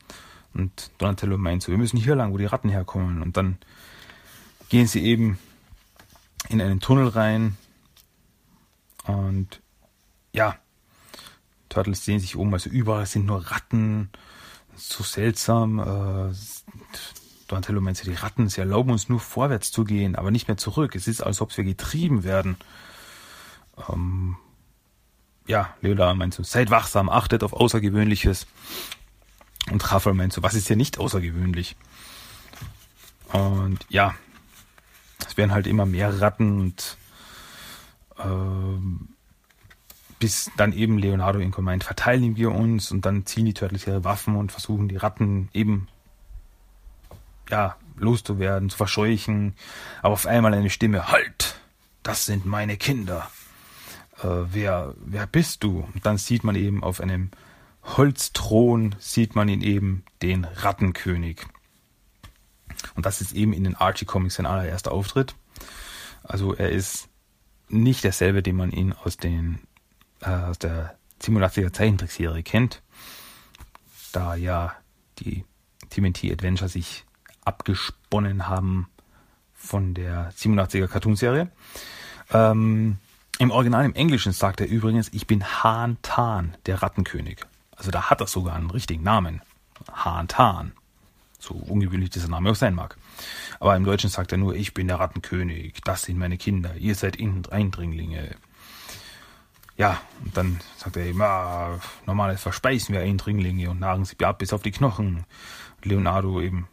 Und 0.53 0.91
Donatello 0.97 1.37
meint 1.37 1.61
so, 1.61 1.71
wir 1.71 1.77
müssen 1.77 1.97
hier 1.97 2.15
lang, 2.15 2.33
wo 2.33 2.37
die 2.37 2.45
Ratten 2.45 2.69
herkommen. 2.69 3.21
Und 3.21 3.37
dann 3.37 3.57
gehen 4.69 4.87
sie 4.87 5.03
eben 5.03 5.37
in 6.49 6.61
einen 6.61 6.79
Tunnel 6.79 7.09
rein. 7.09 7.57
Und 9.03 9.61
ja, 10.33 10.55
Turtles 11.69 12.05
sehen 12.05 12.19
sich 12.19 12.35
um, 12.35 12.53
also 12.53 12.69
überall 12.69 13.05
sind 13.05 13.25
nur 13.25 13.51
Ratten. 13.51 14.09
So 14.75 15.03
seltsam. 15.03 15.79
Äh, 15.79 16.33
Donatello 17.47 17.81
meint 17.81 17.97
so, 17.97 18.09
die 18.09 18.15
Ratten, 18.15 18.49
sie 18.49 18.61
erlauben 18.61 18.91
uns 18.91 19.09
nur 19.09 19.19
vorwärts 19.19 19.71
zu 19.71 19.83
gehen, 19.83 20.15
aber 20.15 20.31
nicht 20.31 20.47
mehr 20.47 20.57
zurück. 20.57 20.95
Es 20.95 21.07
ist, 21.07 21.21
als 21.21 21.41
ob 21.41 21.55
wir 21.55 21.63
getrieben 21.63 22.23
werden. 22.23 22.57
Ähm, 23.89 24.37
ja, 25.47 25.75
Leonardo 25.81 26.15
meint 26.15 26.33
so, 26.33 26.43
seid 26.43 26.71
wachsam, 26.71 27.09
achtet 27.09 27.43
auf 27.43 27.53
Außergewöhnliches. 27.53 28.47
Und 29.71 29.91
Raphael 29.91 30.15
meint 30.15 30.33
so, 30.33 30.41
was 30.43 30.55
ist 30.55 30.67
hier 30.67 30.75
nicht 30.75 30.97
außergewöhnlich? 30.97 31.75
Und 33.31 33.85
ja, 33.89 34.15
es 35.27 35.37
werden 35.37 35.51
halt 35.51 35.67
immer 35.67 35.85
mehr 35.85 36.21
Ratten 36.21 36.59
und 36.61 36.97
äh, 38.17 38.23
bis 40.19 40.49
dann 40.57 40.73
eben 40.73 40.97
Leonardo 40.97 41.39
Inco 41.39 41.61
meint, 41.61 41.83
verteilen 41.83 42.35
wir 42.35 42.51
uns 42.51 42.91
und 42.91 43.05
dann 43.05 43.25
ziehen 43.25 43.45
die 43.45 43.53
Turtles 43.53 43.85
ihre 43.85 44.03
Waffen 44.03 44.35
und 44.35 44.51
versuchen 44.51 44.87
die 44.87 44.97
Ratten 44.97 45.49
eben 45.53 45.87
ja, 47.49 47.75
loszuwerden, 47.97 48.69
zu 48.69 48.77
verscheuchen. 48.77 49.55
Aber 50.01 50.13
auf 50.13 50.25
einmal 50.25 50.53
eine 50.53 50.69
Stimme, 50.69 51.09
halt, 51.09 51.59
das 52.03 52.25
sind 52.25 52.45
meine 52.45 52.77
Kinder. 52.77 53.29
Äh, 54.19 54.27
wer, 54.51 54.93
wer 54.97 55.27
bist 55.27 55.63
du? 55.63 55.87
Und 55.93 56.05
dann 56.05 56.17
sieht 56.17 56.43
man 56.43 56.55
eben 56.55 56.83
auf 56.83 57.01
einem 57.01 57.31
Holzthron 57.83 58.95
sieht 58.99 59.35
man 59.35 59.47
ihn 59.47 59.61
eben 59.61 60.03
den 60.21 60.43
Rattenkönig. 60.45 61.45
Und 62.95 63.05
das 63.05 63.21
ist 63.21 63.33
eben 63.33 63.53
in 63.53 63.63
den 63.63 63.75
Archie 63.75 64.05
Comics 64.05 64.35
sein 64.35 64.45
allererster 64.45 64.91
Auftritt. 64.91 65.35
Also 66.23 66.53
er 66.53 66.71
ist 66.71 67.09
nicht 67.69 68.03
derselbe, 68.03 68.41
den 68.41 68.55
man 68.55 68.71
ihn 68.71 68.93
aus 68.93 69.17
den 69.17 69.59
äh, 70.21 70.29
aus 70.29 70.59
der 70.59 70.97
87er 71.21 71.71
Zeichentrickserie 71.71 72.43
kennt, 72.43 72.81
da 74.11 74.35
ja 74.35 74.75
die 75.19 75.45
TMNT 75.89 76.25
Adventure 76.25 76.69
sich 76.69 77.05
abgesponnen 77.45 78.47
haben 78.47 78.87
von 79.53 79.93
der 79.93 80.31
87er 80.33 80.87
Cartoonserie. 80.87 81.49
Ähm, 82.31 82.97
Im 83.39 83.51
Original, 83.51 83.85
im 83.85 83.95
Englischen 83.95 84.31
sagt 84.31 84.61
er 84.61 84.67
übrigens, 84.67 85.09
ich 85.13 85.27
bin 85.27 85.43
Han 85.43 85.97
Tan, 86.01 86.55
der 86.65 86.81
Rattenkönig. 86.81 87.39
Also 87.75 87.91
da 87.91 88.09
hat 88.09 88.21
er 88.21 88.27
sogar 88.27 88.55
einen 88.55 88.69
richtigen 88.69 89.03
Namen. 89.03 89.41
Han 89.93 90.27
Tan. 90.27 90.73
So 91.39 91.53
ungewöhnlich 91.53 92.09
dieser 92.09 92.29
Name 92.29 92.51
auch 92.51 92.55
sein 92.55 92.73
mag. 92.73 92.97
Aber 93.59 93.75
im 93.75 93.83
Deutschen 93.83 94.09
sagt 94.09 94.31
er 94.31 94.37
nur, 94.37 94.55
ich 94.55 94.73
bin 94.73 94.87
der 94.87 94.99
Rattenkönig, 94.99 95.81
das 95.83 96.03
sind 96.03 96.17
meine 96.17 96.37
Kinder, 96.37 96.75
ihr 96.75 96.95
seid 96.95 97.19
Eindringlinge. 97.19 98.35
Ja, 99.77 99.99
und 100.23 100.35
dann 100.37 100.59
sagt 100.77 100.95
er 100.95 101.05
eben, 101.05 101.21
ah, 101.21 101.79
normales 102.05 102.41
verspeisen 102.41 102.95
wir 102.95 103.01
Eindringlinge 103.01 103.69
und 103.69 103.79
nagen 103.79 104.05
sie 104.05 104.17
ab 104.23 104.39
bis 104.39 104.53
auf 104.53 104.61
die 104.61 104.71
Knochen. 104.71 105.25
Leonardo 105.83 106.41
eben 106.41 106.67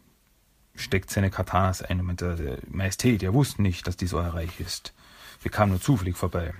steckt 0.75 1.09
seine 1.09 1.29
Katanas 1.29 1.81
ein 1.81 1.99
und 1.99 2.05
meint, 2.05 2.73
Majestät, 2.73 3.21
ihr 3.23 3.33
wusst 3.33 3.59
nicht, 3.59 3.87
dass 3.87 3.97
dies 3.97 4.13
euer 4.13 4.33
Reich 4.33 4.59
ist. 4.59 4.93
Wir 5.41 5.51
kamen 5.51 5.71
nur 5.71 5.81
zufällig 5.81 6.17
vorbei. 6.17 6.53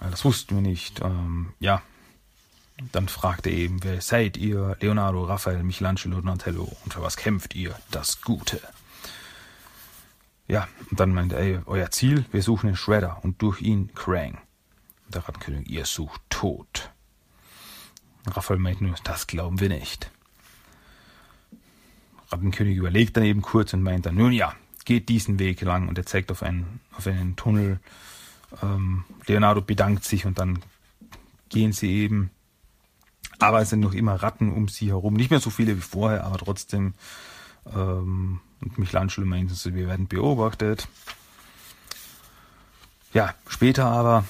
Das 0.00 0.24
wussten 0.24 0.56
wir 0.56 0.62
nicht. 0.62 1.00
Ähm, 1.00 1.54
ja, 1.60 1.82
dann 2.90 3.08
fragt 3.08 3.46
er 3.46 3.52
eben, 3.52 3.84
wer 3.84 4.00
seid 4.00 4.36
ihr? 4.36 4.76
Leonardo, 4.80 5.24
Raphael, 5.24 5.62
Michelangelo, 5.62 6.20
Donatello. 6.20 6.76
Und 6.84 6.94
für 6.94 7.02
was 7.02 7.16
kämpft 7.16 7.54
ihr? 7.54 7.78
Das 7.90 8.20
Gute. 8.22 8.60
Ja, 10.48 10.68
und 10.90 10.98
dann 10.98 11.14
meint 11.14 11.32
er, 11.32 11.62
euer 11.66 11.90
Ziel, 11.90 12.24
wir 12.32 12.42
suchen 12.42 12.66
den 12.66 12.76
Shredder 12.76 13.20
und 13.22 13.40
durch 13.40 13.62
ihn 13.62 13.94
Krang. 13.94 14.38
Der 15.08 15.26
Rattenkönig, 15.26 15.70
ihr 15.70 15.84
sucht 15.84 16.20
Tod. 16.30 16.90
Raphael 18.26 18.58
meint 18.58 18.80
nur, 18.80 18.94
das 19.04 19.26
glauben 19.26 19.60
wir 19.60 19.68
nicht. 19.68 20.10
Rattenkönig 22.32 22.76
überlegt 22.76 23.16
dann 23.16 23.24
eben 23.24 23.42
kurz 23.42 23.72
und 23.74 23.82
meint 23.82 24.06
dann, 24.06 24.14
nun 24.14 24.32
ja, 24.32 24.54
geht 24.84 25.08
diesen 25.08 25.38
Weg 25.38 25.60
lang 25.60 25.88
und 25.88 25.98
er 25.98 26.06
zeigt 26.06 26.30
auf 26.30 26.42
einen, 26.42 26.80
auf 26.96 27.06
einen 27.06 27.36
Tunnel. 27.36 27.78
Ähm, 28.62 29.04
Leonardo 29.26 29.60
bedankt 29.60 30.04
sich 30.04 30.26
und 30.26 30.38
dann 30.38 30.60
gehen 31.48 31.72
sie 31.72 31.90
eben 31.90 32.30
aber 33.42 33.60
es 33.60 33.70
sind 33.70 33.80
noch 33.80 33.92
immer 33.92 34.14
Ratten 34.14 34.52
um 34.52 34.68
sie 34.68 34.88
herum. 34.88 35.14
Nicht 35.14 35.30
mehr 35.30 35.40
so 35.40 35.50
viele 35.50 35.76
wie 35.76 35.80
vorher, 35.80 36.24
aber 36.24 36.38
trotzdem. 36.38 36.94
Ähm, 37.74 38.40
und 38.60 38.78
Michelangelo 38.78 39.26
meinte 39.26 39.54
so, 39.54 39.74
wir 39.74 39.88
werden 39.88 40.06
beobachtet. 40.06 40.86
Ja, 43.12 43.34
später 43.48 43.86
aber 43.86 44.24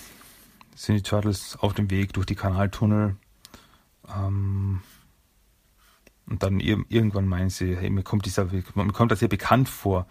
sind 0.74 0.96
die 0.96 1.02
Turtles 1.02 1.56
auf 1.60 1.74
dem 1.74 1.90
Weg 1.90 2.14
durch 2.14 2.26
die 2.26 2.34
Kanaltunnel. 2.34 3.16
Ähm, 4.08 4.80
und 6.28 6.42
dann 6.42 6.60
irgendwann 6.60 7.26
meinen 7.26 7.50
sie, 7.50 7.76
hey, 7.76 7.90
mir 7.90 8.02
kommt, 8.02 8.26
dieser, 8.26 8.46
mir 8.46 8.92
kommt 8.92 9.12
das 9.12 9.18
hier 9.18 9.28
bekannt 9.28 9.68
vor. 9.68 10.06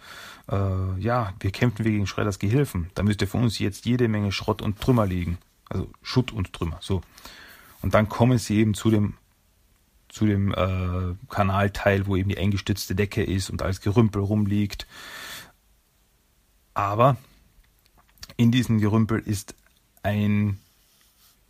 Äh, 0.50 1.00
ja, 1.00 1.32
wir 1.40 1.50
kämpfen 1.50 1.84
gegen 1.84 2.06
Schredders 2.06 2.38
Gehilfen. 2.38 2.90
Da 2.94 3.02
müsste 3.02 3.26
für 3.26 3.38
uns 3.38 3.58
jetzt 3.58 3.86
jede 3.86 4.08
Menge 4.08 4.30
Schrott 4.30 4.62
und 4.62 4.80
Trümmer 4.80 5.06
liegen. 5.06 5.38
Also 5.68 5.88
Schutt 6.02 6.32
und 6.32 6.52
Trümmer, 6.52 6.78
so. 6.80 7.02
Und 7.80 7.94
dann 7.94 8.08
kommen 8.08 8.38
sie 8.38 8.58
eben 8.58 8.74
zu 8.74 8.90
dem, 8.90 9.14
zu 10.08 10.26
dem 10.26 10.52
äh, 10.52 11.14
Kanalteil, 11.28 12.06
wo 12.06 12.16
eben 12.16 12.28
die 12.28 12.38
eingestützte 12.38 12.94
Decke 12.94 13.24
ist 13.24 13.50
und 13.50 13.62
alles 13.62 13.80
Gerümpel 13.80 14.22
rumliegt. 14.22 14.86
Aber 16.74 17.16
in 18.36 18.52
diesem 18.52 18.80
Gerümpel 18.80 19.18
ist 19.18 19.54
ein 20.02 20.58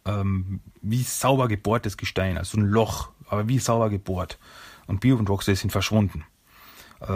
ähm, 0.05 0.61
wie 0.81 1.03
sauber 1.03 1.49
gebohrtes 1.49 1.97
Gestein, 1.97 2.39
also 2.39 2.59
ein 2.59 2.65
Loch, 2.65 3.11
aber 3.33 3.49
wie 3.49 3.59
sauber 3.59 3.89
gebohrt. 3.89 4.39
Und 4.87 5.01
Bio 5.01 5.17
und 5.17 5.29
Roxy 5.31 5.57
sind 5.57 5.71
verschwunden. 5.71 6.25
Äh, 7.01 7.07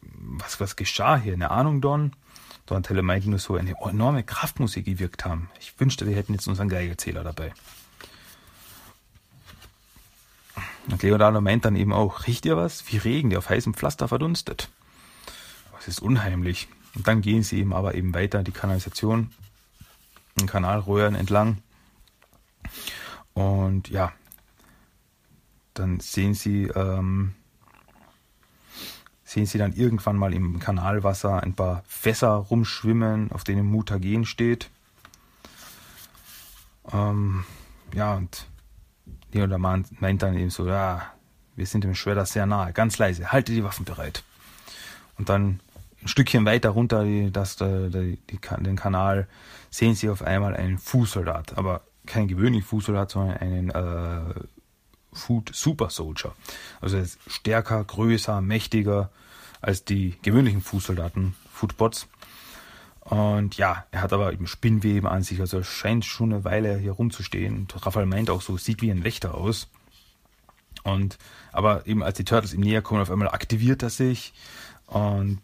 was, 0.00 0.58
was 0.60 0.76
geschah 0.76 1.18
hier? 1.18 1.34
Eine 1.34 1.50
Ahnung, 1.50 1.82
Don? 1.82 2.12
Donatello 2.64 3.02
meinte 3.02 3.28
nur 3.28 3.38
so, 3.38 3.56
eine 3.56 3.74
enorme 3.82 4.22
Kraft 4.22 4.60
muss 4.60 4.72
hier 4.72 4.82
gewirkt 4.82 5.26
haben. 5.26 5.50
Ich 5.60 5.78
wünschte, 5.78 6.06
wir 6.06 6.16
hätten 6.16 6.32
jetzt 6.32 6.48
unseren 6.48 6.70
Geigerzähler 6.70 7.22
dabei. 7.22 7.52
Und 10.90 11.02
Leonardo 11.02 11.42
meint 11.42 11.66
dann 11.66 11.76
eben 11.76 11.92
auch, 11.92 12.26
riecht 12.26 12.46
ihr 12.46 12.56
was? 12.56 12.90
Wie 12.90 12.96
Regen, 12.96 13.28
der 13.28 13.40
auf 13.40 13.50
heißem 13.50 13.74
Pflaster 13.74 14.08
verdunstet. 14.08 14.70
Das 15.74 15.86
ist 15.86 16.00
unheimlich. 16.00 16.68
Und 16.94 17.06
dann 17.06 17.20
gehen 17.20 17.42
sie 17.42 17.58
eben 17.58 17.74
aber 17.74 17.94
eben 17.94 18.14
weiter 18.14 18.42
die 18.42 18.52
Kanalisation, 18.52 19.32
den 20.40 20.46
Kanalröhren 20.46 21.14
entlang. 21.14 21.58
Und 23.34 23.90
ja, 23.90 24.12
dann 25.74 26.00
sehen 26.00 26.34
sie, 26.34 26.64
ähm, 26.64 27.34
sehen 29.24 29.46
sie 29.46 29.58
dann 29.58 29.72
irgendwann 29.72 30.16
mal 30.16 30.32
im 30.32 30.58
Kanalwasser 30.58 31.42
ein 31.42 31.54
paar 31.54 31.82
Fässer 31.86 32.30
rumschwimmen, 32.30 33.32
auf 33.32 33.44
denen 33.44 33.66
Mutagen 33.66 34.24
steht. 34.24 34.70
Ähm, 36.92 37.44
ja, 37.94 38.14
und 38.14 38.46
der 39.32 39.58
Mann 39.58 39.86
meint 40.00 40.22
dann 40.22 40.36
eben 40.36 40.50
so, 40.50 40.66
ja, 40.66 41.02
wir 41.56 41.66
sind 41.66 41.84
dem 41.84 41.94
Schredder 41.94 42.26
sehr 42.26 42.46
nahe, 42.46 42.72
ganz 42.72 42.98
leise, 42.98 43.32
halte 43.32 43.52
die 43.52 43.64
Waffen 43.64 43.84
bereit. 43.84 44.24
Und 45.18 45.28
dann 45.28 45.60
ein 46.02 46.08
Stückchen 46.08 46.44
weiter 46.44 46.70
runter 46.70 47.04
das, 47.30 47.56
die, 47.56 48.18
die, 48.30 48.38
den 48.60 48.76
Kanal 48.76 49.28
sehen 49.70 49.94
sie 49.94 50.10
auf 50.10 50.22
einmal 50.22 50.56
einen 50.56 50.78
Fußsoldat, 50.78 51.56
aber 51.56 51.82
keinen 52.06 52.28
gewöhnlichen 52.28 52.66
Fußsoldat, 52.66 53.10
sondern 53.10 53.36
einen 53.36 53.70
äh, 53.70 54.34
Food 55.12 55.50
Super 55.54 55.90
Soldier. 55.90 56.32
Also 56.80 56.96
er 56.96 57.02
ist 57.02 57.18
stärker, 57.26 57.82
größer, 57.84 58.40
mächtiger 58.40 59.10
als 59.60 59.84
die 59.84 60.16
gewöhnlichen 60.22 60.62
Fußsoldaten, 60.62 61.34
Foodbots. 61.52 62.08
Und 63.00 63.56
ja, 63.56 63.84
er 63.90 64.02
hat 64.02 64.12
aber 64.12 64.32
eben 64.32 64.46
Spinnweben 64.46 65.08
an 65.08 65.22
sich, 65.22 65.40
also 65.40 65.58
er 65.58 65.64
scheint 65.64 66.04
schon 66.04 66.32
eine 66.32 66.44
Weile 66.44 66.78
hier 66.78 66.92
rumzustehen. 66.92 67.56
Und 67.56 67.86
Raphael 67.86 68.06
meint 68.06 68.30
auch 68.30 68.42
so, 68.42 68.56
sieht 68.56 68.80
wie 68.80 68.90
ein 68.90 69.04
Wächter 69.04 69.34
aus. 69.34 69.68
Und 70.84 71.18
aber 71.52 71.86
eben 71.86 72.02
als 72.02 72.16
die 72.16 72.24
Turtles 72.24 72.54
ihm 72.54 72.60
näher 72.60 72.82
kommen, 72.82 73.02
auf 73.02 73.10
einmal 73.10 73.28
aktiviert 73.28 73.82
er 73.82 73.90
sich 73.90 74.32
Und 74.86 75.42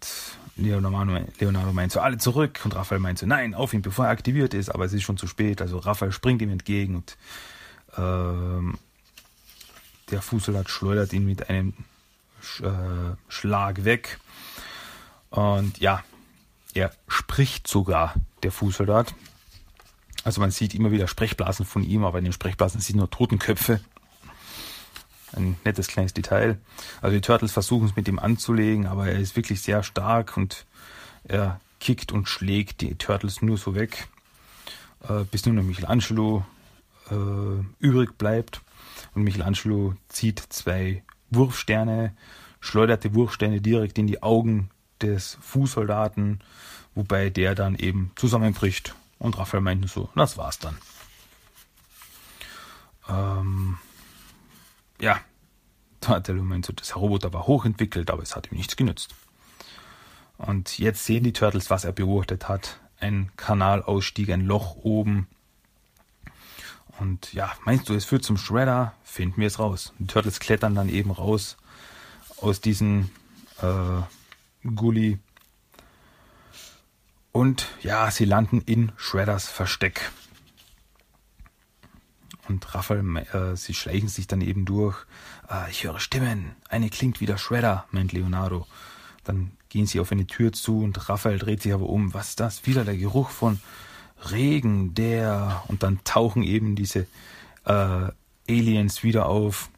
Leonardo, 0.57 1.73
meint 1.73 1.93
so, 1.93 2.01
alle 2.01 2.19
zurück. 2.19 2.61
Und 2.65 2.75
Raphael 2.75 3.01
meint 3.01 3.19
so, 3.19 3.27
nein, 3.27 3.55
auf 3.55 3.73
ihn, 3.73 3.83
bevor 3.83 4.07
er 4.07 4.11
aktiviert 4.11 4.55
ist. 4.55 4.69
Aber 4.71 4.85
es 4.85 4.93
ist 4.93 5.03
schon 5.03 5.17
zu 5.17 5.27
spät. 5.27 5.61
Also 5.63 5.79
Raphael 5.79 6.13
springt 6.13 6.43
ihm 6.43 6.51
entgegen 6.51 6.97
und 6.97 7.17
ähm, 7.97 8.79
der 10.11 10.23
Fußsoldat 10.23 10.69
schleudert 10.69 11.13
ihn 11.13 11.25
mit 11.25 11.51
einem 11.51 11.75
Sch 12.41 12.61
äh, 12.61 13.17
Schlag 13.29 13.85
weg. 13.85 14.19
Und 15.31 15.79
ja, 15.79 16.03
er 16.75 16.93
spricht 17.09 17.67
sogar, 17.67 18.15
der 18.43 18.53
Fußsoldat. 18.53 19.15
Also 20.25 20.41
man 20.41 20.51
sieht 20.51 20.75
immer 20.75 20.91
wieder 20.91 21.09
Sprechblasen 21.09 21.65
von 21.65 21.83
ihm, 21.83 22.05
aber 22.05 22.19
in 22.19 22.25
den 22.25 22.33
Sprechblasen 22.33 22.81
sind 22.81 22.97
nur 22.97 23.11
Totenköpfe. 23.11 23.81
Ein 25.33 25.57
nettes 25.65 25.89
kleines 25.89 26.15
Detail. 26.15 26.59
Also 27.01 27.15
die 27.15 27.21
Turtles 27.21 27.53
versuchen 27.53 27.87
es 27.87 27.97
mit 27.97 28.09
ihm 28.09 28.19
anzulegen, 28.19 28.87
aber 28.87 29.09
er 29.09 29.19
ist 29.19 29.37
wirklich 29.37 29.61
sehr 29.61 29.83
stark 29.83 30.37
und 30.37 30.65
er 31.25 31.61
kickt 31.81 32.13
und 32.13 32.29
schlägt 32.29 32.81
die 32.81 32.95
Turtles 32.95 33.43
nur 33.43 33.59
so 33.59 33.75
weg, 33.75 34.09
äh, 35.09 35.25
bis 35.31 35.47
nur 35.47 35.55
noch 35.55 35.63
Michelangelo 35.63 36.45
äh, 37.11 37.15
übrig 37.79 38.17
bleibt. 38.19 38.63
Und 39.15 39.23
Michelangelo 39.23 39.95
zieht 40.09 40.41
zwei 40.49 41.03
Wurfsterne, 41.31 42.15
schleuderte 42.61 43.15
Wurfsterne 43.15 43.61
direkt 43.61 43.99
in 43.99 44.07
die 44.07 44.23
Augen 44.23 44.71
des 45.01 45.39
Fußsoldaten, 45.41 46.41
wobei 46.95 47.31
der 47.31 47.55
dann 47.55 47.77
eben 47.77 48.13
zusammenbricht. 48.17 48.95
Und 49.19 49.39
Raphael 49.39 49.63
meint 49.63 49.89
so, 49.89 50.09
das 50.15 50.37
war's 50.37 50.59
dann. 50.59 50.79
Ähm, 53.09 53.79
ja, 55.01 55.21
Donatello 56.01 56.43
meint 56.43 56.67
so, 56.67 56.73
das 56.73 56.95
Roboter 56.97 57.33
war 57.33 57.47
hochentwickelt, 57.47 58.11
aber 58.11 58.23
es 58.23 58.37
hat 58.37 58.51
ihm 58.51 58.59
nichts 58.59 58.77
genützt. 58.77 59.15
Und 60.37 60.79
jetzt 60.79 61.05
sehen 61.05 61.25
die 61.25 61.33
Turtles, 61.33 61.71
was 61.71 61.85
er 61.85 61.93
beobachtet 61.93 62.49
hat. 62.49 62.81
Ein 63.01 63.31
Kanalausstieg, 63.37 64.31
ein 64.31 64.47
Loch 64.47 64.77
oben. 64.77 65.27
Und 66.99 67.33
ja, 67.33 67.53
meinst 67.65 67.89
du, 67.89 67.95
es 67.95 68.05
führt 68.05 68.25
zum 68.25 68.37
Shredder? 68.37 68.95
Finden 69.05 69.41
wir 69.41 69.47
es 69.47 69.59
raus. 69.59 69.93
Die 69.99 70.07
Turtles 70.07 70.41
klettern 70.41 70.75
dann 70.75 70.89
eben 70.89 71.11
raus 71.11 71.57
aus 72.41 72.61
diesem 72.61 73.11
äh, 73.61 74.03
Gully. 74.75 75.19
Und 77.33 77.69
ja, 77.83 78.11
sie 78.11 78.25
landen 78.25 78.63
in 78.63 78.93
Shredders 78.97 79.49
Versteck. 79.49 80.11
Und 82.49 82.75
Raphael, 82.75 83.05
äh, 83.33 83.57
sie 83.57 83.75
schleichen 83.75 84.09
sich 84.09 84.27
dann 84.27 84.41
eben 84.41 84.65
durch. 84.65 84.97
Äh, 85.51 85.71
ich 85.71 85.85
höre 85.85 86.01
Stimmen. 86.01 86.57
Eine 86.69 86.89
klingt 86.89 87.21
wie 87.21 87.27
der 87.27 87.37
Shredder, 87.37 87.87
meint 87.91 88.13
Leonardo. 88.13 88.67
Dann 89.23 89.53
gehen 89.69 89.87
sie 89.87 90.01
auf 90.01 90.11
eine 90.11 90.27
Tür 90.27 90.53
zu 90.53 90.81
und 90.83 91.09
Raphael 91.09 91.39
dreht 91.39 91.63
sich 91.63 91.75
aber 91.75 91.89
um. 91.89 92.15
Was 92.15 92.31
ist 92.31 92.41
das? 92.41 92.67
Wieder 92.67 92.85
der 92.85 92.97
Geruch 92.97 93.31
von 93.31 93.61
Regen, 94.31 94.95
der. 94.95 95.63
Und 95.69 95.83
dann 95.83 96.01
tauchen 96.05 96.43
eben 96.43 96.77
diese 96.77 97.07
äh, 97.65 98.11
Aliens 98.49 99.03
wieder 99.03 99.27
auf. 99.27 99.71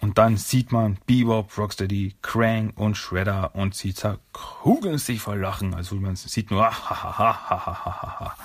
Und 0.00 0.18
dann 0.18 0.36
sieht 0.36 0.72
man 0.72 0.98
Bebop, 1.06 1.56
Rocksteady, 1.56 2.14
Krang 2.22 2.70
und 2.76 2.96
Shredder 2.96 3.54
und 3.54 3.74
sie 3.74 3.94
zerkugeln 3.94 4.98
sich 4.98 5.20
vor 5.20 5.36
Lachen. 5.36 5.74
Also 5.74 5.96
man 5.96 6.16
sieht 6.16 6.50
nur 6.50 6.64
ha 6.70 8.36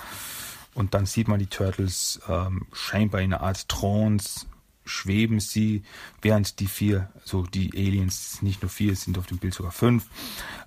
Und 0.74 0.94
dann 0.94 1.06
sieht 1.06 1.28
man 1.28 1.38
die 1.38 1.46
Turtles 1.46 2.20
ähm, 2.28 2.66
scheinbar 2.72 3.20
in 3.20 3.34
einer 3.34 3.42
Art 3.42 3.68
Trance 3.68 4.46
schweben 4.84 5.40
sie, 5.40 5.82
während 6.20 6.58
die 6.60 6.66
vier, 6.66 7.08
also 7.20 7.44
die 7.44 7.70
Aliens, 7.74 8.42
nicht 8.42 8.62
nur 8.62 8.68
vier, 8.68 8.96
sind 8.96 9.18
auf 9.18 9.26
dem 9.26 9.38
Bild 9.38 9.54
sogar 9.54 9.72
fünf, 9.72 10.06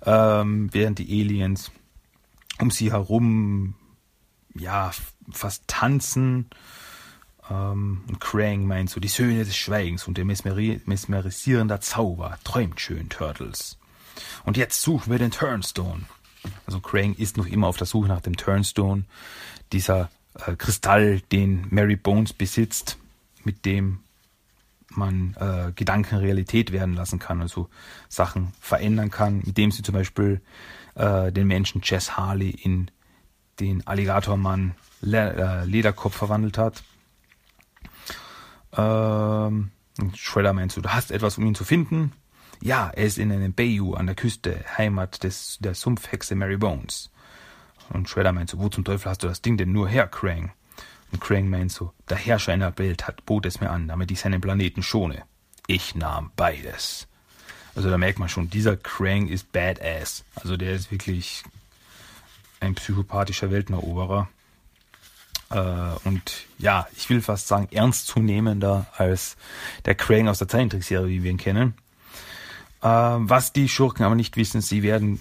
ähm, 0.04 0.72
während 0.72 0.98
die 0.98 1.20
Aliens 1.20 1.70
um 2.60 2.70
sie 2.70 2.92
herum, 2.92 3.74
ja, 4.54 4.90
fast 5.30 5.64
tanzen. 5.66 6.48
Ähm, 7.50 8.02
und 8.08 8.20
Krang 8.20 8.66
meint 8.66 8.90
so, 8.90 9.00
die 9.00 9.08
Söhne 9.08 9.44
des 9.44 9.56
Schweigens 9.56 10.06
und 10.06 10.16
der 10.16 10.24
mesmeri 10.24 10.80
mesmerisierender 10.86 11.80
Zauber. 11.80 12.38
Träumt 12.44 12.80
schön, 12.80 13.08
Turtles. 13.08 13.78
Und 14.44 14.56
jetzt 14.56 14.80
suchen 14.82 15.10
wir 15.10 15.18
den 15.18 15.30
Turnstone. 15.30 16.04
Also 16.64 16.80
Krang 16.80 17.14
ist 17.14 17.36
noch 17.36 17.46
immer 17.46 17.66
auf 17.66 17.76
der 17.76 17.86
Suche 17.86 18.08
nach 18.08 18.20
dem 18.20 18.36
Turnstone. 18.36 19.04
Dieser 19.72 20.10
äh, 20.34 20.56
Kristall, 20.56 21.20
den 21.32 21.66
Mary 21.70 21.96
Bones 21.96 22.32
besitzt, 22.32 22.98
mit 23.44 23.64
dem 23.64 24.00
man 24.90 25.34
äh, 25.38 25.72
Gedanken 25.74 26.16
Realität 26.16 26.72
werden 26.72 26.94
lassen 26.94 27.18
kann, 27.18 27.42
also 27.42 27.68
Sachen 28.08 28.52
verändern 28.60 29.10
kann, 29.10 29.42
mit 29.44 29.58
dem 29.58 29.70
sie 29.70 29.82
zum 29.82 29.94
Beispiel 29.94 30.40
äh, 30.96 31.30
den 31.30 31.46
Menschen 31.46 31.82
Jess 31.84 32.16
Harley 32.16 32.50
in 32.50 32.90
den 33.60 33.86
Alligatormann 33.86 34.74
Le 35.00 35.62
äh, 35.62 35.64
Lederkopf 35.64 36.16
verwandelt 36.16 36.58
hat. 36.58 36.82
Ähm, 38.76 39.70
Shredder 40.14 40.52
meint 40.52 40.72
so, 40.72 40.80
du 40.80 40.90
hast 40.90 41.10
etwas, 41.10 41.38
um 41.38 41.46
ihn 41.46 41.54
zu 41.54 41.64
finden. 41.64 42.12
Ja, 42.60 42.90
er 42.90 43.04
ist 43.04 43.18
in 43.18 43.30
einem 43.30 43.52
Bayou 43.52 43.94
an 43.94 44.06
der 44.06 44.14
Küste, 44.14 44.64
Heimat 44.76 45.22
des, 45.22 45.58
der 45.60 45.74
Sumpfhexe 45.74 46.34
Mary 46.34 46.56
Bones. 46.56 47.10
Und 47.90 48.08
Shredder 48.08 48.32
meint 48.32 48.50
so, 48.50 48.58
wo 48.58 48.68
zum 48.68 48.84
Teufel 48.84 49.10
hast 49.10 49.22
du 49.22 49.28
das 49.28 49.42
Ding 49.42 49.56
denn 49.56 49.72
nur 49.72 49.88
her, 49.88 50.06
Krang? 50.06 50.52
Und 51.12 51.20
Krang 51.20 51.48
meint 51.48 51.72
so, 51.72 51.92
der 52.08 52.16
Herrscher 52.16 52.52
einer 52.52 52.76
Welt 52.78 53.06
hat, 53.06 53.24
bot 53.26 53.46
es 53.46 53.60
mir 53.60 53.70
an, 53.70 53.88
damit 53.88 54.10
ich 54.10 54.20
seinen 54.20 54.40
Planeten 54.40 54.82
schone. 54.82 55.22
Ich 55.66 55.94
nahm 55.94 56.32
beides. 56.36 57.06
Also 57.76 57.90
da 57.90 57.98
merkt 57.98 58.18
man 58.18 58.30
schon, 58.30 58.48
dieser 58.48 58.76
Krang 58.76 59.28
ist 59.28 59.52
badass. 59.52 60.24
Also 60.34 60.56
der 60.56 60.72
ist 60.72 60.90
wirklich 60.90 61.44
ein 62.58 62.74
psychopathischer 62.74 63.50
Welteneroberer. 63.50 64.28
Äh, 65.50 65.58
und 66.04 66.46
ja, 66.58 66.88
ich 66.96 67.10
will 67.10 67.20
fast 67.20 67.48
sagen, 67.48 67.68
ernstzunehmender 67.70 68.86
als 68.96 69.36
der 69.84 69.94
Krang 69.94 70.26
aus 70.26 70.38
der 70.38 70.48
Zeichentrickserie, 70.48 71.08
wie 71.08 71.22
wir 71.22 71.30
ihn 71.30 71.36
kennen. 71.36 71.74
Äh, 72.80 72.88
was 72.88 73.52
die 73.52 73.68
Schurken 73.68 74.06
aber 74.06 74.14
nicht 74.14 74.38
wissen, 74.38 74.62
sie 74.62 74.82
werden 74.82 75.20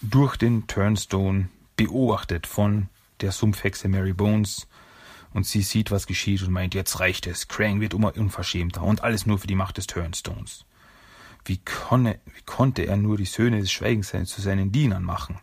durch 0.00 0.38
den 0.38 0.66
Turnstone 0.66 1.50
beobachtet 1.76 2.46
von 2.46 2.88
der 3.20 3.32
Sumpfhexe 3.32 3.88
Mary 3.88 4.14
Bones. 4.14 4.66
Und 5.34 5.46
sie 5.46 5.62
sieht, 5.62 5.90
was 5.90 6.06
geschieht 6.06 6.42
und 6.42 6.52
meint, 6.52 6.74
jetzt 6.74 7.00
reicht 7.00 7.26
es. 7.26 7.48
Krang 7.48 7.82
wird 7.82 7.92
immer 7.92 8.16
unverschämter 8.16 8.82
und 8.82 9.02
alles 9.02 9.26
nur 9.26 9.38
für 9.38 9.46
die 9.46 9.54
Macht 9.54 9.76
des 9.76 9.86
Turnstones. 9.86 10.64
Wie, 11.44 11.58
konne, 11.58 12.20
wie 12.26 12.42
konnte 12.42 12.86
er 12.86 12.96
nur 12.96 13.16
die 13.16 13.24
Söhne 13.24 13.60
des 13.60 13.72
Schweigens 13.72 14.10
zu 14.10 14.40
seinen 14.40 14.70
Dienern 14.70 15.02
machen? 15.02 15.38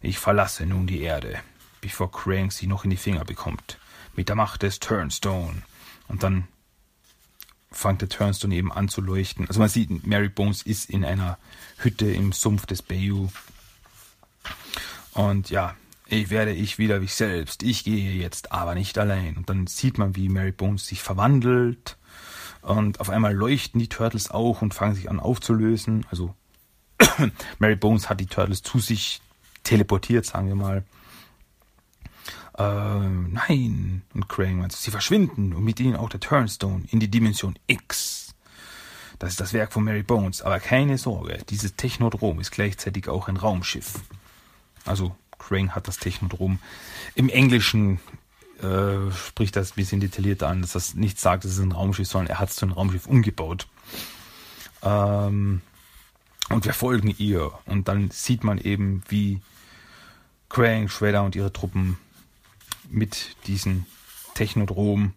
Ich 0.00 0.18
verlasse 0.18 0.64
nun 0.64 0.86
die 0.86 1.00
Erde, 1.02 1.40
bevor 1.80 2.10
Krang 2.12 2.50
sie 2.50 2.66
noch 2.66 2.84
in 2.84 2.90
die 2.90 2.96
Finger 2.96 3.24
bekommt. 3.24 3.78
Mit 4.14 4.28
der 4.28 4.36
Macht 4.36 4.62
des 4.62 4.78
Turnstone. 4.78 5.62
Und 6.06 6.22
dann 6.22 6.46
fängt 7.70 8.00
der 8.00 8.08
Turnstone 8.08 8.54
eben 8.54 8.72
an 8.72 8.88
zu 8.88 9.00
leuchten. 9.00 9.46
Also 9.48 9.60
man 9.60 9.68
sieht, 9.68 10.06
Mary 10.06 10.28
Bones 10.28 10.62
ist 10.62 10.88
in 10.88 11.04
einer 11.04 11.38
Hütte 11.78 12.10
im 12.10 12.32
Sumpf 12.32 12.66
des 12.66 12.82
Bayou. 12.82 13.28
Und 15.12 15.50
ja, 15.50 15.76
ich 16.06 16.30
werde 16.30 16.52
ich 16.52 16.78
wieder 16.78 17.02
wie 17.02 17.08
selbst. 17.08 17.62
Ich 17.62 17.84
gehe 17.84 18.12
jetzt 18.14 18.52
aber 18.52 18.74
nicht 18.74 18.98
allein. 18.98 19.36
Und 19.36 19.50
dann 19.50 19.66
sieht 19.66 19.98
man, 19.98 20.16
wie 20.16 20.28
Mary 20.28 20.52
Bones 20.52 20.86
sich 20.86 21.02
verwandelt 21.02 21.96
und 22.62 23.00
auf 23.00 23.10
einmal 23.10 23.34
leuchten 23.34 23.80
die 23.80 23.88
Turtles 23.88 24.30
auch 24.30 24.62
und 24.62 24.74
fangen 24.74 24.94
sich 24.94 25.10
an 25.10 25.20
aufzulösen. 25.20 26.06
Also 26.10 26.34
Mary 27.58 27.76
Bones 27.76 28.08
hat 28.08 28.20
die 28.20 28.26
Turtles 28.26 28.62
zu 28.62 28.78
sich 28.78 29.20
teleportiert, 29.64 30.26
sagen 30.26 30.48
wir 30.48 30.54
mal. 30.54 30.84
Äh, 32.56 32.62
nein. 32.62 34.02
Und 34.14 34.28
Krang 34.28 34.58
meint, 34.58 34.72
sie 34.72 34.90
verschwinden 34.90 35.52
und 35.52 35.64
mit 35.64 35.78
ihnen 35.80 35.96
auch 35.96 36.08
der 36.08 36.20
Turnstone 36.20 36.84
in 36.90 37.00
die 37.00 37.10
Dimension 37.10 37.58
X. 37.66 38.34
Das 39.18 39.30
ist 39.30 39.40
das 39.40 39.52
Werk 39.52 39.72
von 39.72 39.84
Mary 39.84 40.02
Bones. 40.02 40.42
Aber 40.42 40.60
keine 40.60 40.98
Sorge, 40.98 41.38
dieses 41.48 41.74
Technodrom 41.76 42.40
ist 42.40 42.50
gleichzeitig 42.50 43.08
auch 43.08 43.28
ein 43.28 43.36
Raumschiff. 43.36 44.00
Also 44.84 45.14
Krang 45.38 45.74
hat 45.74 45.88
das 45.88 45.98
Technodrom. 45.98 46.58
Im 47.14 47.28
Englischen 47.28 48.00
äh, 48.62 49.12
spricht 49.12 49.56
das 49.56 49.72
ein 49.72 49.76
bisschen 49.76 50.00
detaillierter 50.00 50.48
an, 50.48 50.62
dass 50.62 50.72
das 50.72 50.94
nicht 50.94 51.20
sagt, 51.20 51.44
es 51.44 51.52
ist 51.52 51.60
ein 51.60 51.72
Raumschiff, 51.72 52.08
sondern 52.08 52.30
er 52.30 52.38
hat 52.40 52.50
es 52.50 52.56
zu 52.56 52.66
einem 52.66 52.74
Raumschiff 52.74 53.06
umgebaut. 53.06 53.66
Ähm, 54.82 55.62
und 56.48 56.64
wir 56.64 56.72
folgen 56.72 57.14
ihr. 57.18 57.52
Und 57.66 57.88
dann 57.88 58.10
sieht 58.10 58.42
man 58.42 58.58
eben, 58.58 59.02
wie 59.08 59.40
Krang, 60.48 60.88
Shredder 60.88 61.22
und 61.22 61.36
ihre 61.36 61.52
Truppen 61.52 61.98
mit 62.88 63.36
diesem 63.46 63.86
Technodrom, 64.34 65.12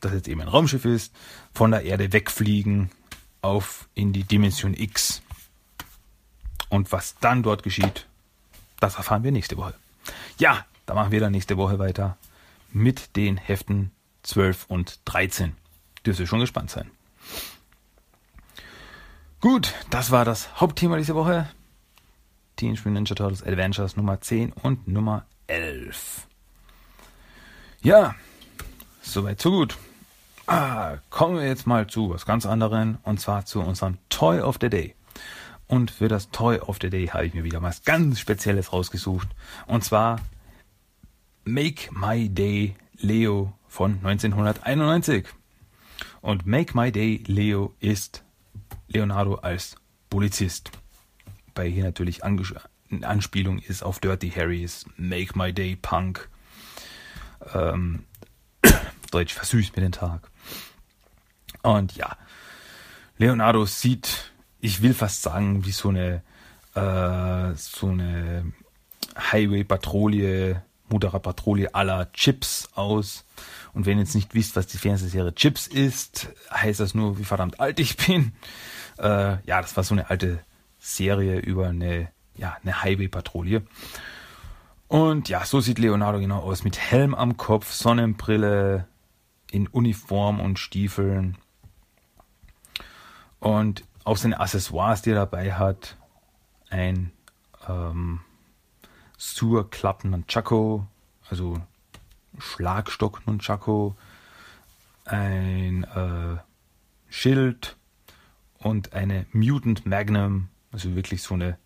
das 0.00 0.12
jetzt 0.12 0.28
eben 0.28 0.40
ein 0.40 0.48
Raumschiff 0.48 0.84
ist, 0.84 1.12
von 1.54 1.70
der 1.70 1.82
Erde 1.82 2.12
wegfliegen 2.12 2.90
auf 3.42 3.88
in 3.94 4.12
die 4.12 4.24
Dimension 4.24 4.74
X. 4.74 5.22
Und 6.68 6.92
was 6.92 7.16
dann 7.20 7.42
dort 7.42 7.62
geschieht, 7.62 8.06
das 8.78 8.96
erfahren 8.96 9.24
wir 9.24 9.32
nächste 9.32 9.56
Woche. 9.56 9.74
Ja, 10.38 10.64
da 10.86 10.94
machen 10.94 11.12
wir 11.12 11.20
dann 11.20 11.32
nächste 11.32 11.56
Woche 11.56 11.78
weiter 11.78 12.16
mit 12.72 13.16
den 13.16 13.36
Heften 13.36 13.90
12 14.22 14.66
und 14.68 15.00
13. 15.06 15.56
Dürft 16.04 16.20
ihr 16.20 16.26
schon 16.26 16.40
gespannt 16.40 16.70
sein. 16.70 16.90
Gut, 19.40 19.74
das 19.90 20.10
war 20.10 20.24
das 20.24 20.60
Hauptthema 20.60 20.96
dieser 20.96 21.14
Woche. 21.14 21.48
Teenage 22.56 22.80
Mutant 22.80 22.94
Ninja 22.94 23.14
Turtles 23.14 23.42
Adventures 23.42 23.96
Nummer 23.96 24.20
10 24.20 24.52
und 24.52 24.86
Nummer 24.86 25.24
11. 25.46 26.26
Ja, 27.82 28.14
soweit 29.00 29.40
so 29.40 29.50
gut. 29.50 29.78
Ah, 30.46 30.98
kommen 31.08 31.36
wir 31.36 31.46
jetzt 31.46 31.66
mal 31.66 31.86
zu 31.86 32.10
was 32.10 32.26
ganz 32.26 32.44
anderem 32.44 32.98
und 33.02 33.20
zwar 33.20 33.46
zu 33.46 33.60
unserem 33.60 33.96
Toy 34.10 34.40
of 34.40 34.58
the 34.60 34.68
Day. 34.68 34.94
Und 35.66 35.90
für 35.90 36.08
das 36.08 36.30
Toy 36.30 36.58
of 36.58 36.78
the 36.82 36.90
Day 36.90 37.06
habe 37.06 37.24
ich 37.24 37.32
mir 37.32 37.44
wieder 37.44 37.62
was 37.62 37.84
ganz 37.84 38.18
Spezielles 38.20 38.72
rausgesucht. 38.72 39.28
Und 39.66 39.84
zwar 39.84 40.20
Make 41.44 41.90
My 41.92 42.28
Day 42.28 42.76
Leo 42.96 43.52
von 43.68 43.94
1991. 44.04 45.26
Und 46.20 46.46
Make 46.46 46.76
My 46.76 46.92
Day 46.92 47.22
Leo 47.26 47.74
ist 47.80 48.22
Leonardo 48.88 49.36
als 49.36 49.76
Polizist. 50.10 50.70
Bei 51.54 51.68
hier 51.68 51.84
natürlich 51.84 52.24
Ange 52.24 52.44
Anspielung 53.02 53.60
ist 53.60 53.82
auf 53.82 54.00
Dirty 54.00 54.30
Harrys 54.30 54.84
Make 54.96 55.38
My 55.38 55.52
Day 55.52 55.76
Punk. 55.76 56.28
Ähm, 57.54 58.04
Deutsch 59.10 59.34
versüßt 59.34 59.76
mir 59.76 59.82
den 59.82 59.92
Tag. 59.92 60.30
Und 61.62 61.94
ja, 61.96 62.16
Leonardo 63.18 63.64
sieht, 63.64 64.32
ich 64.60 64.82
will 64.82 64.94
fast 64.94 65.22
sagen, 65.22 65.64
wie 65.64 65.72
so 65.72 65.90
eine, 65.90 66.22
äh, 66.74 67.54
so 67.54 67.88
eine 67.88 68.52
Highway-Patrouille, 69.16 70.62
Motorrad-Patrouille 70.90 71.74
aller 71.74 72.12
Chips 72.12 72.68
aus. 72.74 73.24
Und 73.72 73.86
wenn 73.86 73.98
ihr 73.98 74.04
jetzt 74.04 74.14
nicht 74.14 74.34
wisst, 74.34 74.56
was 74.56 74.66
die 74.66 74.78
Fernsehserie 74.78 75.34
Chips 75.34 75.66
ist, 75.66 76.28
heißt 76.52 76.80
das 76.80 76.94
nur, 76.94 77.18
wie 77.18 77.24
verdammt 77.24 77.60
alt 77.60 77.80
ich 77.80 77.96
bin. 77.96 78.32
Äh, 78.98 79.38
ja, 79.46 79.62
das 79.62 79.76
war 79.76 79.84
so 79.84 79.94
eine 79.94 80.10
alte 80.10 80.40
Serie 80.78 81.38
über 81.38 81.68
eine, 81.68 82.10
ja, 82.36 82.56
eine 82.62 82.82
Highway-Patrouille. 82.82 83.62
Und 84.88 85.28
ja, 85.28 85.44
so 85.44 85.60
sieht 85.60 85.78
Leonardo 85.78 86.18
genau 86.18 86.40
aus. 86.40 86.64
Mit 86.64 86.78
Helm 86.78 87.14
am 87.14 87.36
Kopf, 87.36 87.72
Sonnenbrille, 87.72 88.86
in 89.50 89.66
Uniform 89.68 90.40
und 90.40 90.58
Stiefeln. 90.58 91.38
Und 93.38 93.84
auch 94.04 94.16
seine 94.16 94.40
Accessoires, 94.40 95.02
die 95.02 95.10
er 95.10 95.16
dabei 95.16 95.54
hat, 95.54 95.96
ein 96.70 97.12
ähm, 97.68 98.20
Sur-Klappen 99.20 100.12
Nunchaku, 100.12 100.84
also 101.28 101.60
Schlagstock 102.38 103.26
Nunchaku, 103.26 103.92
ein 105.04 105.84
äh, 105.84 106.38
Schild 107.10 107.76
und 108.60 108.94
eine 108.94 109.26
Mutant 109.32 109.84
Magnum, 109.84 110.48
also 110.72 110.94
wirklich 110.96 111.22
so 111.22 111.34
eine 111.34 111.58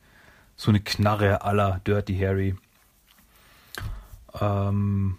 so 0.56 0.72
eine 0.72 0.80
Knarre 0.80 1.42
aller 1.42 1.80
Dirty 1.86 2.18
Harry. 2.18 2.56
Ähm, 4.40 5.18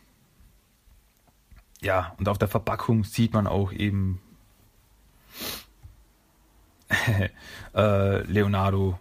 ja, 1.81 2.15
und 2.17 2.27
auf 2.27 2.38
der 2.38 2.49
Verpackung 2.49 3.05
sieht 3.05 3.33
man 3.33 3.47
auch 3.47 3.71
eben 3.71 4.21
äh, 7.73 8.21
Leonardo, 8.23 8.99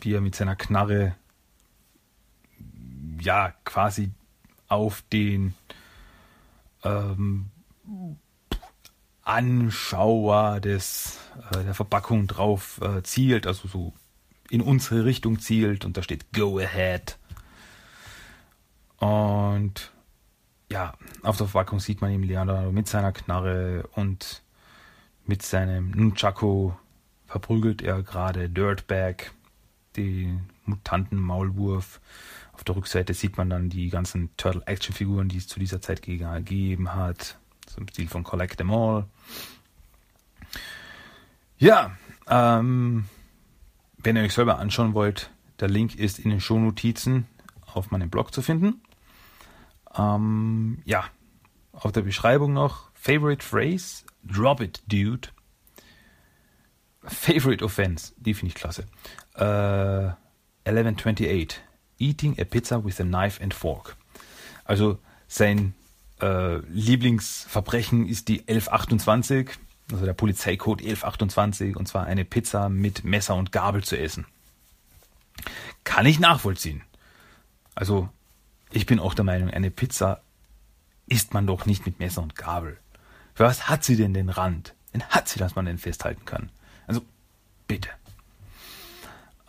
wie 0.00 0.14
er 0.14 0.22
mit 0.22 0.34
seiner 0.34 0.56
Knarre 0.56 1.16
ja 3.20 3.52
quasi 3.64 4.10
auf 4.68 5.02
den 5.12 5.54
ähm, 6.84 7.50
Anschauer 9.22 10.60
des, 10.60 11.18
äh, 11.52 11.64
der 11.64 11.74
Verpackung 11.74 12.26
drauf 12.26 12.80
äh, 12.80 13.02
zielt, 13.02 13.46
also 13.46 13.68
so 13.68 13.92
in 14.50 14.60
unsere 14.60 15.04
Richtung 15.04 15.40
zielt 15.40 15.84
und 15.84 15.96
da 15.96 16.02
steht 16.02 16.32
Go 16.32 16.58
Ahead. 16.58 17.18
Und 18.98 19.90
ja, 20.70 20.94
auf 21.22 21.36
der 21.36 21.46
Verpackung 21.48 21.80
sieht 21.80 22.00
man 22.00 22.12
eben 22.12 22.22
Leonardo 22.22 22.72
mit 22.72 22.88
seiner 22.88 23.12
Knarre 23.12 23.88
und 23.94 24.42
mit 25.24 25.42
seinem 25.42 25.90
Nunchaku 25.90 26.72
verprügelt 27.26 27.82
er 27.82 28.02
gerade 28.02 28.48
Dirtbag, 28.48 29.32
den 29.96 30.50
Mutanten-Maulwurf. 30.66 32.00
Auf 32.56 32.64
der 32.64 32.74
Rückseite 32.74 33.12
sieht 33.12 33.36
man 33.36 33.50
dann 33.50 33.68
die 33.68 33.90
ganzen 33.90 34.34
Turtle-Action-Figuren, 34.38 35.28
die 35.28 35.36
es 35.36 35.46
zu 35.46 35.60
dieser 35.60 35.82
Zeit 35.82 36.00
gegeben 36.00 36.94
hat. 36.94 37.36
So 37.68 37.82
im 37.82 37.88
Stil 37.88 38.08
von 38.08 38.24
Collect 38.24 38.56
Them 38.56 38.70
All. 38.70 39.04
Ja, 41.58 41.98
ähm, 42.26 43.04
wenn 43.98 44.16
ihr 44.16 44.22
euch 44.22 44.32
selber 44.32 44.58
anschauen 44.58 44.94
wollt, 44.94 45.30
der 45.60 45.68
Link 45.68 45.96
ist 45.96 46.18
in 46.18 46.30
den 46.30 46.40
Shownotizen 46.40 47.26
auf 47.66 47.90
meinem 47.90 48.08
Blog 48.08 48.32
zu 48.32 48.40
finden. 48.40 48.80
Ähm, 49.94 50.78
ja, 50.86 51.04
auf 51.72 51.92
der 51.92 52.02
Beschreibung 52.02 52.54
noch 52.54 52.90
Favorite 52.94 53.44
Phrase, 53.44 54.02
Drop 54.24 54.62
it, 54.62 54.82
dude. 54.86 55.28
Favorite 57.02 57.62
Offense, 57.62 58.14
die 58.16 58.32
finde 58.32 58.48
ich 58.48 58.54
klasse. 58.54 58.86
Äh, 59.34 60.14
1128, 60.64 61.60
Eating 61.98 62.38
a 62.40 62.44
Pizza 62.44 62.84
with 62.84 63.00
a 63.00 63.04
Knife 63.04 63.42
and 63.42 63.54
Fork. 63.54 63.96
Also 64.64 64.98
sein 65.28 65.74
äh, 66.20 66.56
Lieblingsverbrechen 66.68 68.08
ist 68.08 68.28
die 68.28 68.40
1128, 68.40 69.50
also 69.92 70.04
der 70.04 70.14
Polizeicode 70.14 70.80
1128, 70.80 71.76
und 71.76 71.86
zwar 71.86 72.06
eine 72.06 72.24
Pizza 72.24 72.68
mit 72.68 73.04
Messer 73.04 73.34
und 73.34 73.52
Gabel 73.52 73.84
zu 73.84 73.98
essen. 73.98 74.26
Kann 75.84 76.06
ich 76.06 76.18
nachvollziehen. 76.18 76.82
Also 77.74 78.08
ich 78.70 78.86
bin 78.86 78.98
auch 78.98 79.14
der 79.14 79.24
Meinung, 79.24 79.50
eine 79.50 79.70
Pizza 79.70 80.20
isst 81.06 81.34
man 81.34 81.46
doch 81.46 81.66
nicht 81.66 81.86
mit 81.86 81.98
Messer 81.98 82.22
und 82.22 82.34
Gabel. 82.34 82.78
Für 83.34 83.44
was 83.44 83.68
hat 83.68 83.84
sie 83.84 83.96
denn 83.96 84.14
den 84.14 84.28
Rand? 84.28 84.74
Den 84.92 85.04
hat 85.04 85.28
sie, 85.28 85.38
dass 85.38 85.54
man 85.54 85.66
den 85.66 85.78
festhalten 85.78 86.24
kann. 86.24 86.50
Also, 86.86 87.02
bitte. 87.68 87.90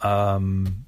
Ähm, 0.03 0.85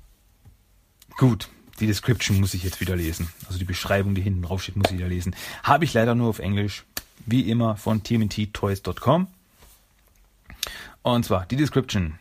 gut, 1.20 1.50
die 1.82 1.86
Description 1.86 2.40
muss 2.40 2.54
ich 2.54 2.64
jetzt 2.64 2.80
wieder 2.80 2.96
lesen. 2.96 3.30
Also 3.46 3.60
die 3.60 3.66
Beschreibung, 3.66 4.16
die 4.16 4.22
hinten 4.22 4.42
drauf 4.42 4.64
steht, 4.64 4.78
muss 4.78 4.90
ich 4.90 4.98
wieder 4.98 5.10
lesen. 5.10 5.36
Habe 5.64 5.84
ich 5.84 5.94
leider 5.94 6.16
nur 6.16 6.30
auf 6.30 6.40
Englisch. 6.40 6.86
Wie 7.26 7.50
immer 7.52 7.76
von 7.76 8.02
tmnttoys.com. 8.04 9.28
Und 11.04 11.26
zwar 11.26 11.46
die 11.46 11.58
Description. 11.58 12.18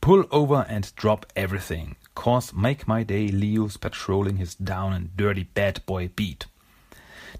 Pull 0.00 0.26
over 0.30 0.68
and 0.68 0.94
drop 0.96 1.26
everything. 1.34 1.96
Cause 2.14 2.54
make 2.54 2.86
my 2.86 3.04
day 3.04 3.28
Leo's 3.28 3.76
patrolling 3.76 4.36
his 4.36 4.56
down 4.56 4.92
and 4.92 5.10
dirty 5.16 5.44
bad 5.44 5.84
boy 5.84 6.08
beat. 6.14 6.46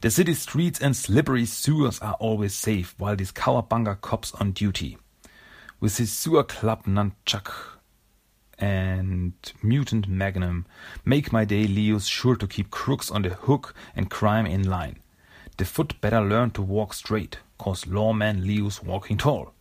The 0.00 0.10
city 0.10 0.34
streets 0.34 0.82
and 0.82 0.94
slippery 0.94 1.46
sewers 1.46 2.02
are 2.02 2.16
always 2.18 2.54
safe 2.54 2.94
while 2.98 3.16
these 3.16 3.32
cowabunga 3.32 4.00
cops 4.00 4.32
on 4.34 4.52
duty. 4.52 4.98
With 5.80 5.98
his 5.98 6.12
sewer 6.12 6.42
club 6.42 6.84
nunchuck 6.84 7.77
and 8.58 9.32
mutant 9.62 10.08
magnum, 10.08 10.66
make 11.04 11.32
my 11.32 11.44
day 11.44 11.66
Leo's 11.66 12.06
sure 12.06 12.36
to 12.36 12.46
keep 12.46 12.70
crooks 12.70 13.10
on 13.10 13.22
the 13.22 13.30
hook 13.30 13.74
and 13.94 14.10
crime 14.10 14.46
in 14.46 14.68
line. 14.68 14.98
The 15.56 15.64
foot 15.64 16.00
better 16.00 16.20
learn 16.20 16.50
to 16.52 16.62
walk 16.62 16.94
straight, 16.94 17.38
cause 17.58 17.86
lawman 17.86 18.46
Leo's 18.46 18.82
walking 18.82 19.16
tall. 19.16 19.52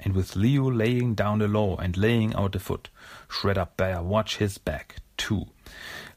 And 0.00 0.14
with 0.14 0.36
Leo 0.36 0.70
laying 0.70 1.14
down 1.14 1.40
the 1.40 1.48
law 1.48 1.76
and 1.76 1.96
laying 1.96 2.34
out 2.34 2.52
the 2.52 2.60
foot, 2.60 2.88
Shredder 3.28 3.68
better 3.76 4.02
watch 4.02 4.36
his 4.36 4.58
back, 4.58 4.96
too. 5.16 5.46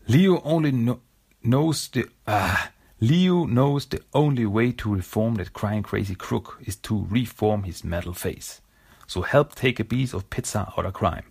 Leo 0.08 0.42
only 0.44 0.72
kno 0.72 1.02
knows 1.44 1.88
the 1.88 2.06
ah, 2.28 2.72
Leo 3.00 3.46
knows 3.46 3.88
the 3.88 4.02
only 4.14 4.46
way 4.46 4.72
to 4.72 4.94
reform 4.94 5.36
that 5.36 5.54
crying 5.54 5.82
crazy 5.82 6.14
crook 6.14 6.60
is 6.62 6.76
to 6.76 7.08
reform 7.10 7.64
his 7.64 7.84
metal 7.84 8.14
face. 8.14 8.62
So 9.08 9.24
help 9.24 9.56
take 9.56 9.80
a 9.80 9.84
piece 9.84 10.14
of 10.14 10.30
pizza 10.30 10.72
out 10.78 10.86
of 10.86 10.94
crime. 10.94 11.26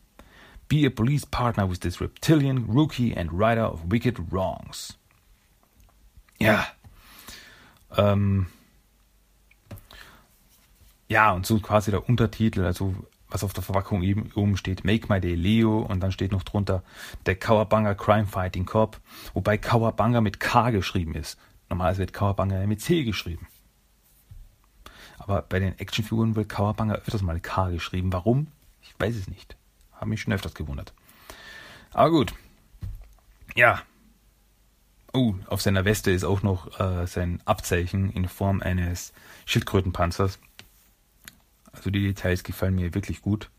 Be 0.71 0.87
a 0.87 0.91
police 0.91 1.27
partner 1.27 1.69
with 1.69 1.81
this 1.81 2.01
reptilian 2.01 2.65
rookie 2.69 3.13
and 3.13 3.31
righter 3.33 3.65
of 3.65 3.91
wicked 3.91 4.31
wrongs. 4.31 4.97
Ja. 6.39 6.65
Ähm. 7.97 8.47
Ja, 11.09 11.33
und 11.33 11.45
so 11.45 11.59
quasi 11.59 11.91
der 11.91 12.09
Untertitel, 12.09 12.65
also 12.65 12.95
was 13.29 13.43
auf 13.43 13.53
der 13.53 13.65
Verpackung 13.65 14.05
eben 14.05 14.31
oben 14.37 14.57
steht, 14.57 14.85
Make 14.85 15.13
My 15.13 15.21
Day 15.21 15.35
Leo 15.35 15.81
und 15.81 16.01
dann 16.01 16.13
steht 16.13 16.31
noch 16.31 16.45
drunter 16.45 16.85
der 17.27 17.35
Kawabanga 17.35 17.95
Crime 17.95 18.27
Fighting 18.27 18.65
Corp, 18.65 19.01
wobei 19.35 19.59
Kawabanga 19.59 20.21
mit 20.21 20.39
K 20.39 20.71
geschrieben 20.71 21.17
ist. 21.17 21.37
Normalerweise 21.69 21.99
wird 21.99 22.13
Kawabanga 22.13 22.65
mit 22.69 22.81
C 22.81 23.03
geschrieben. 23.03 23.49
Aber 25.19 25.43
bei 25.43 25.59
den 25.59 25.77
Actionfiguren 25.81 26.37
wird 26.37 26.49
Kawabanga 26.49 26.95
öfters 26.95 27.23
mal 27.23 27.41
K 27.41 27.71
geschrieben. 27.71 28.13
Warum? 28.13 28.47
Ich 28.83 28.95
weiß 28.99 29.17
es 29.17 29.27
nicht. 29.27 29.57
Habe 30.01 30.11
mich 30.11 30.23
schon 30.23 30.33
öfters 30.33 30.55
gewundert. 30.55 30.95
Aber 31.93 32.11
gut. 32.11 32.33
Ja. 33.55 33.83
Oh, 35.13 35.35
auf 35.47 35.61
seiner 35.61 35.85
Weste 35.85 36.11
ist 36.11 36.25
auch 36.25 36.43
noch 36.43 36.81
äh, 36.81 37.07
sein 37.07 37.43
Abzeichen 37.45 38.11
in 38.11 38.27
Form 38.27 38.63
eines 38.63 39.13
Schildkrötenpanzers. 39.45 40.39
Also 41.73 41.91
die 41.91 42.03
Details 42.03 42.45
gefallen 42.45 42.77
mir 42.77 42.95
wirklich 42.95 43.21
gut. 43.21 43.51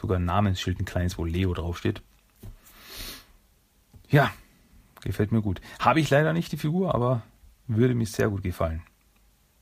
sogar 0.00 0.18
ein 0.18 0.24
Namensschild, 0.24 0.80
ein 0.80 0.86
kleines, 0.86 1.18
wo 1.18 1.24
Leo 1.26 1.52
draufsteht. 1.52 2.00
Ja, 4.08 4.32
gefällt 5.02 5.32
mir 5.32 5.42
gut. 5.42 5.60
Habe 5.78 6.00
ich 6.00 6.08
leider 6.08 6.32
nicht 6.32 6.50
die 6.52 6.56
Figur, 6.56 6.94
aber 6.94 7.22
würde 7.66 7.94
mir 7.94 8.06
sehr 8.06 8.30
gut 8.30 8.42
gefallen. 8.42 8.82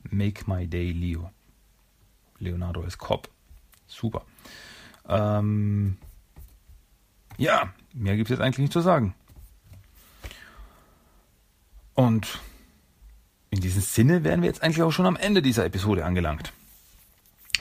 Make 0.03 0.49
My 0.49 0.67
Day 0.67 0.91
Leo. 0.91 1.31
Leonardo 2.39 2.81
als 2.81 2.97
Cop. 2.97 3.29
Super. 3.87 4.25
Ähm, 5.07 5.97
ja, 7.39 7.73
mehr 7.93 8.17
gibt 8.17 8.29
es 8.29 8.37
jetzt 8.37 8.43
eigentlich 8.43 8.59
nicht 8.59 8.73
zu 8.73 8.81
sagen. 8.81 9.15
Und 11.95 12.39
in 13.49 13.61
diesem 13.61 13.81
Sinne 13.81 14.23
wären 14.23 14.41
wir 14.41 14.47
jetzt 14.47 14.61
eigentlich 14.61 14.83
auch 14.83 14.91
schon 14.91 15.05
am 15.05 15.15
Ende 15.15 15.41
dieser 15.41 15.65
Episode 15.65 16.05
angelangt. 16.05 16.53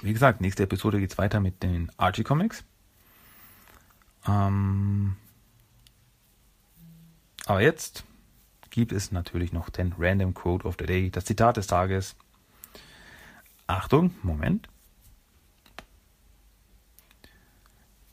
Wie 0.02 0.12
gesagt, 0.12 0.40
nächste 0.40 0.64
Episode 0.64 1.00
geht 1.00 1.12
es 1.12 1.18
weiter 1.18 1.40
mit 1.40 1.62
den 1.62 1.90
Archie 1.96 2.24
Comics. 2.24 2.64
Ähm, 4.26 5.16
aber 7.46 7.62
jetzt 7.62 8.04
gibt 8.70 8.92
es 8.92 9.12
natürlich 9.12 9.52
noch 9.52 9.70
den 9.70 9.94
Random 9.98 10.34
Quote 10.34 10.66
of 10.66 10.76
the 10.78 10.86
Day, 10.86 11.10
das 11.10 11.24
Zitat 11.24 11.56
des 11.56 11.66
Tages. 11.66 12.16
Achtung, 13.66 14.14
Moment. 14.22 14.68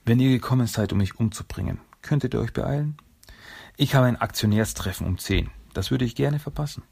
Wenn 0.06 0.20
ihr 0.20 0.30
gekommen 0.30 0.68
seid, 0.68 0.92
um 0.92 1.00
mich 1.00 1.20
umzubringen, 1.20 1.80
könntet 2.04 2.36
ihr 2.36 2.40
euch 2.40 2.54
beeilen? 2.54 2.96
Ich 3.76 3.96
habe 3.96 4.06
ein 4.06 4.22
Aktionärstreffen 4.22 5.08
um 5.08 5.18
10. 5.18 5.50
Das 5.74 5.90
würde 5.90 6.06
ich 6.06 6.16
gerne 6.16 6.38
verpassen. 6.38 6.84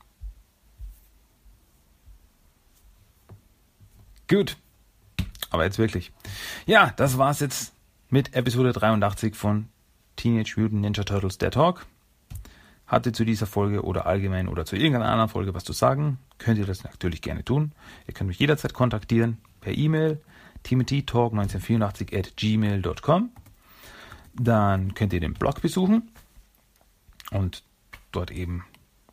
Gut. 4.28 4.58
Aber 5.52 5.64
jetzt 5.64 5.78
wirklich. 5.78 6.12
Ja, 6.66 6.92
das 6.96 7.20
war's 7.20 7.40
jetzt 7.40 7.74
mit 8.10 8.34
Episode 8.34 8.74
83 8.74 9.36
von 9.36 9.70
Teenage 10.16 10.60
Mutant 10.60 10.82
Ninja 10.82 11.04
Turtles 11.04 11.38
Der 11.38 11.52
Talk. 11.52 11.86
Hatte 12.88 13.12
zu 13.12 13.26
dieser 13.26 13.46
Folge 13.46 13.84
oder 13.84 14.08
allgemein 14.08 14.48
oder 14.48 14.66
zu 14.66 14.76
irgendeiner 14.76 15.12
anderen 15.12 15.30
Folge 15.30 15.54
was 15.54 15.64
zu 15.64 15.74
sagen, 15.74 16.18
könnt 16.40 16.58
ihr 16.58 16.66
das 16.66 16.84
natürlich 16.84 17.22
gerne 17.22 17.46
tun. 17.46 17.74
Ihr 18.08 18.16
könnt 18.16 18.28
mich 18.28 18.40
jederzeit 18.40 18.74
kontaktieren 18.74 19.38
per 19.62 19.78
E-Mail 19.78 20.20
timothytalk1984 20.66 22.18
at 22.18 22.36
gmail.com. 22.38 23.32
Dann 24.36 24.94
könnt 24.94 25.14
ihr 25.14 25.20
den 25.20 25.34
Blog 25.34 25.62
besuchen 25.62 26.10
und 27.32 27.64
dort 28.12 28.32
eben 28.32 28.64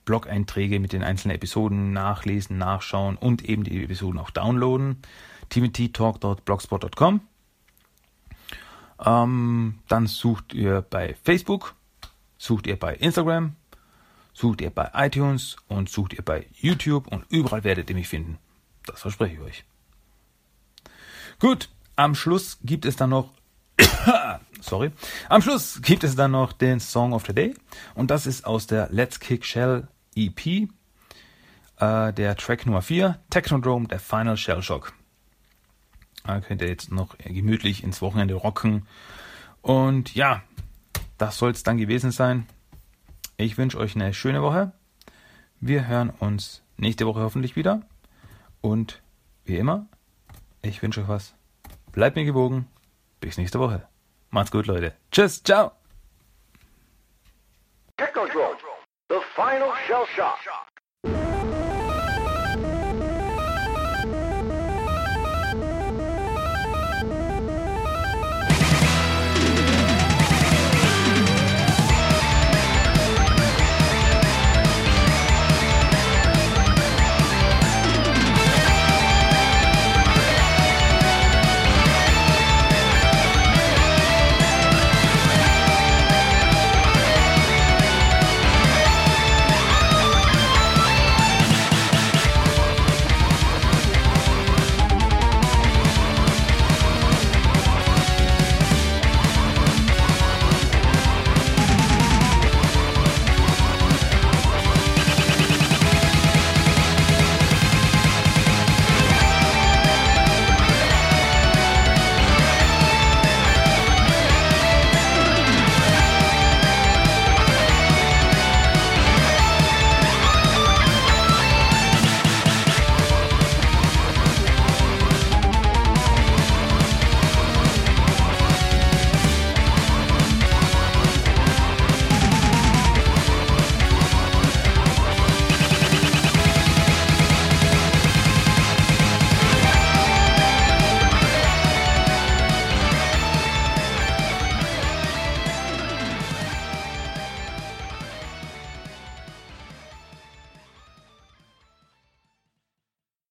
Blog-Einträge 0.04 0.80
mit 0.80 0.92
den 0.92 1.02
einzelnen 1.02 1.36
Episoden 1.36 1.92
nachlesen, 1.92 2.58
nachschauen 2.58 3.16
und 3.16 3.44
eben 3.44 3.64
die 3.64 3.84
Episoden 3.84 4.18
auch 4.18 4.30
downloaden. 4.30 4.96
timothytalk.blogspot.com. 5.50 7.20
Ähm, 9.04 9.78
dann 9.88 10.06
sucht 10.06 10.52
ihr 10.52 10.82
bei 10.82 11.14
Facebook, 11.22 11.74
sucht 12.38 12.66
ihr 12.66 12.78
bei 12.78 12.94
Instagram, 12.94 13.56
sucht 14.32 14.60
ihr 14.60 14.70
bei 14.70 14.90
iTunes 14.94 15.56
und 15.68 15.88
sucht 15.88 16.12
ihr 16.12 16.24
bei 16.24 16.46
YouTube 16.54 17.06
und 17.06 17.24
überall 17.30 17.64
werdet 17.64 17.88
ihr 17.90 17.96
mich 17.96 18.08
finden. 18.08 18.38
Das 18.84 19.00
verspreche 19.00 19.34
ich 19.34 19.40
euch. 19.40 19.64
Gut, 21.40 21.70
am 21.96 22.14
Schluss 22.14 22.58
gibt 22.62 22.84
es 22.84 22.96
dann 22.96 23.10
noch 23.10 23.32
sorry. 24.60 24.92
Am 25.30 25.40
Schluss 25.40 25.80
gibt 25.82 26.04
es 26.04 26.14
dann 26.14 26.32
noch 26.32 26.52
den 26.52 26.80
Song 26.80 27.14
of 27.14 27.24
the 27.26 27.32
Day 27.32 27.54
und 27.94 28.10
das 28.10 28.26
ist 28.26 28.44
aus 28.44 28.66
der 28.66 28.88
Let's 28.90 29.20
Kick 29.20 29.46
Shell 29.46 29.88
EP, 30.14 30.68
äh, 31.78 32.12
der 32.12 32.36
Track 32.36 32.66
Nummer 32.66 32.82
4, 32.82 33.18
Technodrome, 33.30 33.88
der 33.88 34.00
Final 34.00 34.36
Shell 34.36 34.62
Shock. 34.62 34.92
Da 36.24 36.40
könnt 36.40 36.60
ihr 36.60 36.68
jetzt 36.68 36.92
noch 36.92 37.16
gemütlich 37.18 37.82
ins 37.82 38.02
Wochenende 38.02 38.34
rocken. 38.34 38.86
Und 39.62 40.14
ja, 40.14 40.42
das 41.16 41.38
soll 41.38 41.52
es 41.52 41.62
dann 41.62 41.78
gewesen 41.78 42.10
sein. 42.10 42.46
Ich 43.38 43.56
wünsche 43.56 43.78
euch 43.78 43.96
eine 43.96 44.12
schöne 44.12 44.42
Woche. 44.42 44.72
Wir 45.58 45.88
hören 45.88 46.10
uns 46.10 46.62
nächste 46.76 47.06
Woche 47.06 47.20
hoffentlich 47.20 47.56
wieder. 47.56 47.80
Und 48.60 49.00
wie 49.44 49.56
immer, 49.56 49.86
ich 50.62 50.82
wünsche 50.82 51.00
euch 51.00 51.08
was. 51.08 51.34
Bleibt 51.92 52.16
mir 52.16 52.24
gewogen. 52.24 52.68
Bis 53.20 53.38
nächste 53.38 53.58
Woche. 53.60 53.86
Macht's 54.30 54.50
gut, 54.50 54.66
Leute. 54.66 54.94
Tschüss, 55.10 55.42
ciao. 55.42 55.72
The 59.10 59.20
final 59.34 59.72
shell 59.86 60.06
shock. 60.14 60.38